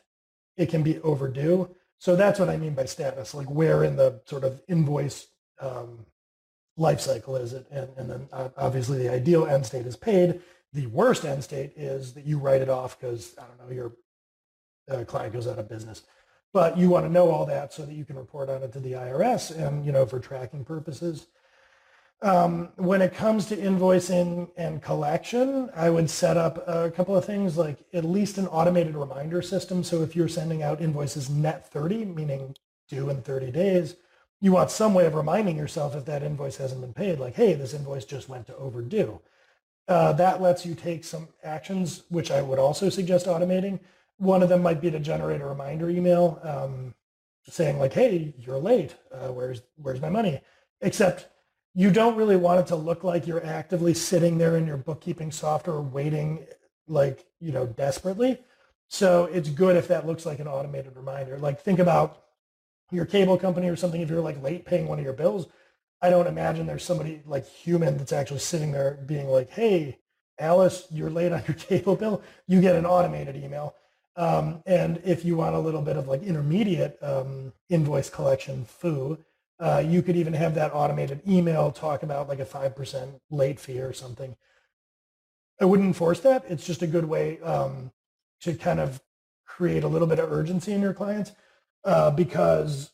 It 0.56 0.68
can 0.68 0.84
be 0.84 1.00
overdue. 1.00 1.74
So 1.98 2.14
that's 2.14 2.38
what 2.38 2.48
I 2.48 2.56
mean 2.56 2.74
by 2.74 2.84
status, 2.84 3.34
like 3.34 3.50
where 3.50 3.82
in 3.82 3.96
the 3.96 4.20
sort 4.26 4.44
of 4.44 4.60
invoice 4.68 5.26
um, 5.60 6.06
life 6.76 7.00
cycle 7.00 7.36
is 7.36 7.52
it? 7.52 7.66
And, 7.70 7.88
and 7.96 8.10
then 8.10 8.28
uh, 8.32 8.48
obviously 8.56 8.98
the 8.98 9.12
ideal 9.12 9.46
end 9.46 9.66
state 9.66 9.86
is 9.86 9.96
paid. 9.96 10.40
The 10.72 10.86
worst 10.86 11.24
end 11.24 11.44
state 11.44 11.72
is 11.76 12.14
that 12.14 12.24
you 12.24 12.38
write 12.38 12.62
it 12.62 12.68
off 12.68 12.98
because, 12.98 13.34
I 13.38 13.44
don't 13.44 13.68
know, 13.68 13.74
your 13.74 13.92
uh, 14.90 15.04
client 15.04 15.32
goes 15.32 15.46
out 15.46 15.58
of 15.58 15.68
business. 15.68 16.02
But 16.52 16.76
you 16.76 16.90
want 16.90 17.06
to 17.06 17.12
know 17.12 17.30
all 17.30 17.46
that 17.46 17.72
so 17.72 17.84
that 17.84 17.94
you 17.94 18.04
can 18.04 18.16
report 18.16 18.50
on 18.50 18.62
it 18.62 18.72
to 18.72 18.80
the 18.80 18.92
IRS 18.92 19.56
and, 19.56 19.84
you 19.86 19.92
know, 19.92 20.04
for 20.04 20.20
tracking 20.20 20.64
purposes. 20.64 21.26
Um, 22.20 22.68
when 22.76 23.02
it 23.02 23.14
comes 23.14 23.46
to 23.46 23.56
invoicing 23.56 24.48
and 24.56 24.80
collection, 24.80 25.70
I 25.74 25.90
would 25.90 26.08
set 26.08 26.36
up 26.36 26.62
a 26.68 26.90
couple 26.90 27.16
of 27.16 27.24
things 27.24 27.56
like 27.56 27.78
at 27.92 28.04
least 28.04 28.38
an 28.38 28.46
automated 28.46 28.94
reminder 28.94 29.42
system. 29.42 29.82
So 29.82 30.02
if 30.02 30.14
you're 30.14 30.28
sending 30.28 30.62
out 30.62 30.80
invoices 30.80 31.28
net 31.28 31.68
30, 31.72 32.04
meaning 32.04 32.54
due 32.88 33.10
in 33.10 33.22
30 33.22 33.50
days, 33.50 33.96
you 34.42 34.50
want 34.50 34.72
some 34.72 34.92
way 34.92 35.06
of 35.06 35.14
reminding 35.14 35.56
yourself 35.56 35.94
if 35.94 36.04
that 36.04 36.24
invoice 36.24 36.56
hasn't 36.56 36.80
been 36.80 36.92
paid, 36.92 37.20
like, 37.20 37.36
hey, 37.36 37.54
this 37.54 37.74
invoice 37.74 38.04
just 38.04 38.28
went 38.28 38.44
to 38.48 38.56
overdue. 38.56 39.20
Uh, 39.86 40.12
that 40.14 40.42
lets 40.42 40.66
you 40.66 40.74
take 40.74 41.04
some 41.04 41.28
actions, 41.44 42.02
which 42.08 42.32
I 42.32 42.42
would 42.42 42.58
also 42.58 42.88
suggest 42.88 43.26
automating. 43.26 43.78
One 44.18 44.42
of 44.42 44.48
them 44.48 44.60
might 44.60 44.80
be 44.80 44.90
to 44.90 44.98
generate 44.98 45.40
a 45.40 45.46
reminder 45.46 45.88
email 45.88 46.40
um, 46.42 46.92
saying 47.48 47.78
like, 47.78 47.92
hey, 47.92 48.34
you're 48.36 48.58
late. 48.58 48.96
Uh, 49.12 49.28
where's, 49.28 49.62
where's 49.76 50.00
my 50.00 50.10
money? 50.10 50.40
Except 50.80 51.28
you 51.72 51.92
don't 51.92 52.16
really 52.16 52.36
want 52.36 52.60
it 52.60 52.66
to 52.66 52.76
look 52.76 53.04
like 53.04 53.28
you're 53.28 53.46
actively 53.46 53.94
sitting 53.94 54.38
there 54.38 54.56
in 54.56 54.66
your 54.66 54.76
bookkeeping 54.76 55.30
software 55.30 55.80
waiting 55.80 56.44
like, 56.88 57.26
you 57.38 57.52
know, 57.52 57.66
desperately. 57.66 58.38
So 58.88 59.26
it's 59.26 59.50
good 59.50 59.76
if 59.76 59.86
that 59.86 60.04
looks 60.04 60.26
like 60.26 60.40
an 60.40 60.48
automated 60.48 60.96
reminder. 60.96 61.38
Like 61.38 61.60
think 61.60 61.78
about 61.78 62.22
your 62.92 63.06
cable 63.06 63.38
company 63.38 63.68
or 63.68 63.76
something 63.76 64.00
if 64.00 64.10
you're 64.10 64.20
like 64.20 64.42
late 64.42 64.64
paying 64.64 64.86
one 64.86 64.98
of 64.98 65.04
your 65.04 65.14
bills. 65.14 65.46
I 66.00 66.10
don't 66.10 66.26
imagine 66.26 66.66
there's 66.66 66.84
somebody 66.84 67.22
like 67.26 67.46
human 67.46 67.96
that's 67.96 68.12
actually 68.12 68.40
sitting 68.40 68.72
there 68.72 68.98
being 69.06 69.28
like, 69.28 69.50
hey, 69.50 69.98
Alice, 70.38 70.86
you're 70.90 71.10
late 71.10 71.32
on 71.32 71.42
your 71.46 71.56
cable 71.56 71.96
bill. 71.96 72.22
You 72.46 72.60
get 72.60 72.76
an 72.76 72.86
automated 72.86 73.36
email. 73.36 73.74
Um, 74.16 74.62
and 74.66 75.00
if 75.04 75.24
you 75.24 75.36
want 75.36 75.54
a 75.54 75.60
little 75.60 75.80
bit 75.80 75.96
of 75.96 76.06
like 76.06 76.22
intermediate 76.22 76.98
um, 77.02 77.52
invoice 77.70 78.10
collection 78.10 78.64
foo, 78.64 79.18
uh, 79.58 79.82
you 79.86 80.02
could 80.02 80.16
even 80.16 80.34
have 80.34 80.54
that 80.56 80.74
automated 80.74 81.22
email 81.26 81.70
talk 81.70 82.02
about 82.02 82.28
like 82.28 82.40
a 82.40 82.44
5% 82.44 83.20
late 83.30 83.60
fee 83.60 83.80
or 83.80 83.92
something. 83.92 84.36
I 85.60 85.64
wouldn't 85.64 85.86
enforce 85.86 86.20
that. 86.20 86.44
It's 86.48 86.66
just 86.66 86.82
a 86.82 86.86
good 86.86 87.04
way 87.04 87.40
um, 87.40 87.92
to 88.40 88.54
kind 88.54 88.80
of 88.80 89.00
create 89.46 89.84
a 89.84 89.88
little 89.88 90.08
bit 90.08 90.18
of 90.18 90.32
urgency 90.32 90.72
in 90.72 90.82
your 90.82 90.94
clients 90.94 91.32
uh, 91.84 92.10
because 92.10 92.90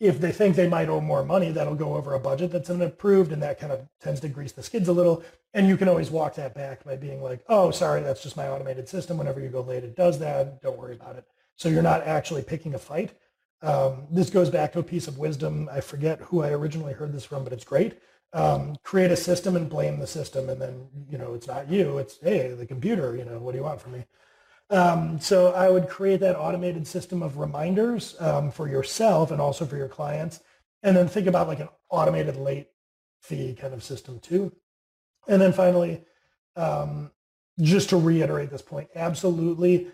if 0.00 0.20
they 0.20 0.30
think 0.30 0.54
they 0.54 0.68
might 0.68 0.88
owe 0.88 1.00
more 1.00 1.24
money, 1.24 1.50
that'll 1.50 1.74
go 1.74 1.96
over 1.96 2.14
a 2.14 2.20
budget 2.20 2.52
that's 2.52 2.70
unapproved, 2.70 3.32
and 3.32 3.42
that 3.42 3.58
kind 3.58 3.72
of 3.72 3.88
tends 4.00 4.20
to 4.20 4.28
grease 4.28 4.52
the 4.52 4.62
skids 4.62 4.88
a 4.88 4.92
little. 4.92 5.24
And 5.54 5.66
you 5.66 5.76
can 5.76 5.88
always 5.88 6.10
walk 6.10 6.34
that 6.34 6.54
back 6.54 6.84
by 6.84 6.96
being 6.96 7.22
like, 7.22 7.42
oh, 7.48 7.70
sorry, 7.70 8.02
that's 8.02 8.22
just 8.22 8.36
my 8.36 8.48
automated 8.48 8.88
system. 8.88 9.18
Whenever 9.18 9.40
you 9.40 9.48
go 9.48 9.62
late, 9.62 9.82
it 9.82 9.96
does 9.96 10.18
that. 10.20 10.62
Don't 10.62 10.78
worry 10.78 10.94
about 10.94 11.16
it. 11.16 11.24
So 11.56 11.68
you're 11.68 11.82
not 11.82 12.02
actually 12.06 12.42
picking 12.42 12.74
a 12.74 12.78
fight. 12.78 13.14
Um, 13.62 14.06
this 14.10 14.30
goes 14.30 14.50
back 14.50 14.72
to 14.72 14.78
a 14.78 14.84
piece 14.84 15.08
of 15.08 15.18
wisdom. 15.18 15.68
I 15.72 15.80
forget 15.80 16.20
who 16.20 16.42
I 16.42 16.50
originally 16.50 16.92
heard 16.92 17.12
this 17.12 17.24
from, 17.24 17.42
but 17.42 17.52
it's 17.52 17.64
great. 17.64 17.98
Um, 18.32 18.76
create 18.84 19.10
a 19.10 19.16
system 19.16 19.56
and 19.56 19.68
blame 19.68 19.98
the 19.98 20.06
system. 20.06 20.48
And 20.48 20.60
then, 20.60 20.86
you 21.10 21.18
know, 21.18 21.34
it's 21.34 21.48
not 21.48 21.68
you. 21.68 21.98
It's, 21.98 22.18
hey, 22.22 22.52
the 22.52 22.66
computer, 22.66 23.16
you 23.16 23.24
know, 23.24 23.38
what 23.38 23.52
do 23.52 23.58
you 23.58 23.64
want 23.64 23.80
from 23.80 23.92
me? 23.92 24.04
Um, 24.70 25.18
so 25.18 25.52
I 25.52 25.70
would 25.70 25.88
create 25.88 26.20
that 26.20 26.38
automated 26.38 26.86
system 26.86 27.22
of 27.22 27.38
reminders 27.38 28.14
um, 28.20 28.50
for 28.50 28.68
yourself 28.68 29.30
and 29.30 29.40
also 29.40 29.64
for 29.64 29.76
your 29.76 29.88
clients. 29.88 30.40
And 30.82 30.96
then 30.96 31.08
think 31.08 31.26
about 31.26 31.48
like 31.48 31.60
an 31.60 31.68
automated 31.90 32.36
late 32.36 32.68
fee 33.22 33.56
kind 33.58 33.72
of 33.72 33.82
system 33.82 34.20
too. 34.20 34.52
And 35.26 35.40
then 35.40 35.52
finally, 35.52 36.02
um, 36.56 37.10
just 37.60 37.88
to 37.90 37.96
reiterate 37.96 38.50
this 38.50 38.62
point, 38.62 38.88
absolutely 38.94 39.88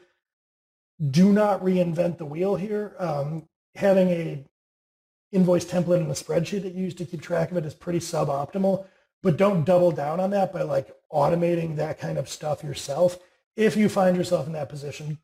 do 1.10 1.32
not 1.32 1.62
reinvent 1.62 2.18
the 2.18 2.26
wheel 2.26 2.56
here. 2.56 2.94
Um, 2.98 3.48
having 3.74 4.08
a 4.08 4.44
invoice 5.32 5.64
template 5.64 5.96
and 5.96 6.10
a 6.10 6.14
spreadsheet 6.14 6.62
that 6.62 6.74
you 6.74 6.84
use 6.84 6.94
to 6.94 7.04
keep 7.04 7.20
track 7.20 7.50
of 7.50 7.56
it 7.56 7.66
is 7.66 7.74
pretty 7.74 7.98
suboptimal, 7.98 8.86
but 9.22 9.36
don't 9.36 9.64
double 9.64 9.90
down 9.90 10.20
on 10.20 10.30
that 10.30 10.52
by 10.52 10.62
like 10.62 10.94
automating 11.12 11.76
that 11.76 11.98
kind 11.98 12.18
of 12.18 12.28
stuff 12.28 12.62
yourself 12.62 13.18
if 13.56 13.76
you 13.76 13.88
find 13.88 14.16
yourself 14.16 14.46
in 14.46 14.52
that 14.52 14.68
position, 14.68 15.18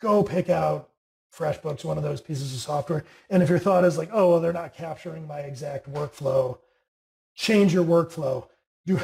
go 0.00 0.22
pick 0.22 0.48
out 0.48 0.90
FreshBooks, 1.36 1.84
one 1.84 1.96
of 1.96 2.02
those 2.02 2.20
pieces 2.20 2.52
of 2.52 2.60
software. 2.60 3.04
And 3.28 3.42
if 3.42 3.48
your 3.48 3.58
thought 3.58 3.84
is 3.84 3.96
like, 3.96 4.10
oh, 4.12 4.30
well, 4.30 4.40
they're 4.40 4.52
not 4.52 4.74
capturing 4.74 5.26
my 5.26 5.40
exact 5.40 5.92
workflow, 5.92 6.58
change 7.34 7.72
your 7.72 7.84
workflow. 7.84 8.46
Do, 8.86 9.00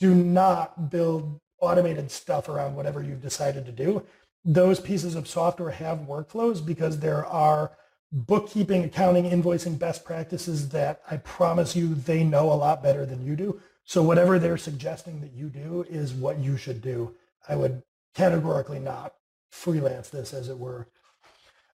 do 0.00 0.14
not 0.14 0.90
build 0.90 1.40
automated 1.60 2.10
stuff 2.10 2.48
around 2.48 2.74
whatever 2.74 3.02
you've 3.02 3.22
decided 3.22 3.64
to 3.66 3.72
do. 3.72 4.04
Those 4.44 4.80
pieces 4.80 5.14
of 5.14 5.28
software 5.28 5.70
have 5.70 6.00
workflows 6.00 6.64
because 6.64 6.98
there 6.98 7.24
are 7.24 7.72
bookkeeping, 8.12 8.84
accounting, 8.84 9.24
invoicing 9.24 9.78
best 9.78 10.04
practices 10.04 10.68
that 10.70 11.02
I 11.10 11.16
promise 11.18 11.74
you 11.74 11.94
they 11.94 12.22
know 12.22 12.52
a 12.52 12.54
lot 12.54 12.82
better 12.82 13.06
than 13.06 13.24
you 13.24 13.36
do. 13.36 13.60
So 13.84 14.02
whatever 14.02 14.38
they're 14.38 14.56
suggesting 14.56 15.20
that 15.20 15.32
you 15.32 15.48
do 15.48 15.84
is 15.88 16.12
what 16.12 16.38
you 16.38 16.56
should 16.56 16.80
do. 16.80 17.14
I 17.48 17.56
would 17.56 17.82
categorically 18.14 18.78
not 18.78 19.14
freelance 19.50 20.08
this, 20.08 20.32
as 20.32 20.48
it 20.48 20.58
were. 20.58 20.88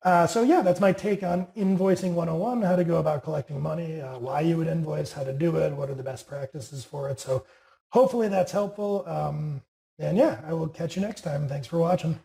Uh, 0.03 0.26
so 0.26 0.42
yeah, 0.42 0.62
that's 0.62 0.81
my 0.81 0.92
take 0.92 1.22
on 1.22 1.46
invoicing 1.57 2.14
101, 2.14 2.62
how 2.62 2.74
to 2.74 2.85
go 2.85 2.96
about 2.96 3.22
collecting 3.22 3.61
money, 3.61 4.00
uh, 4.00 4.18
why 4.18 4.40
you 4.40 4.57
would 4.57 4.66
invoice, 4.66 5.12
how 5.12 5.22
to 5.22 5.33
do 5.33 5.57
it, 5.57 5.72
what 5.72 5.90
are 5.90 5.94
the 5.94 6.03
best 6.03 6.26
practices 6.26 6.85
for 6.85 7.11
it. 7.11 7.20
So 7.20 7.44
hopefully 7.90 8.29
that's 8.29 8.53
helpful. 8.53 9.05
Um, 9.07 9.62
and 9.98 10.16
yeah, 10.16 10.40
I 10.46 10.55
will 10.55 10.68
catch 10.68 10.96
you 10.96 11.03
next 11.03 11.20
time. 11.20 11.48
Thanks 11.48 11.66
for 11.66 11.79
watching. 11.79 12.18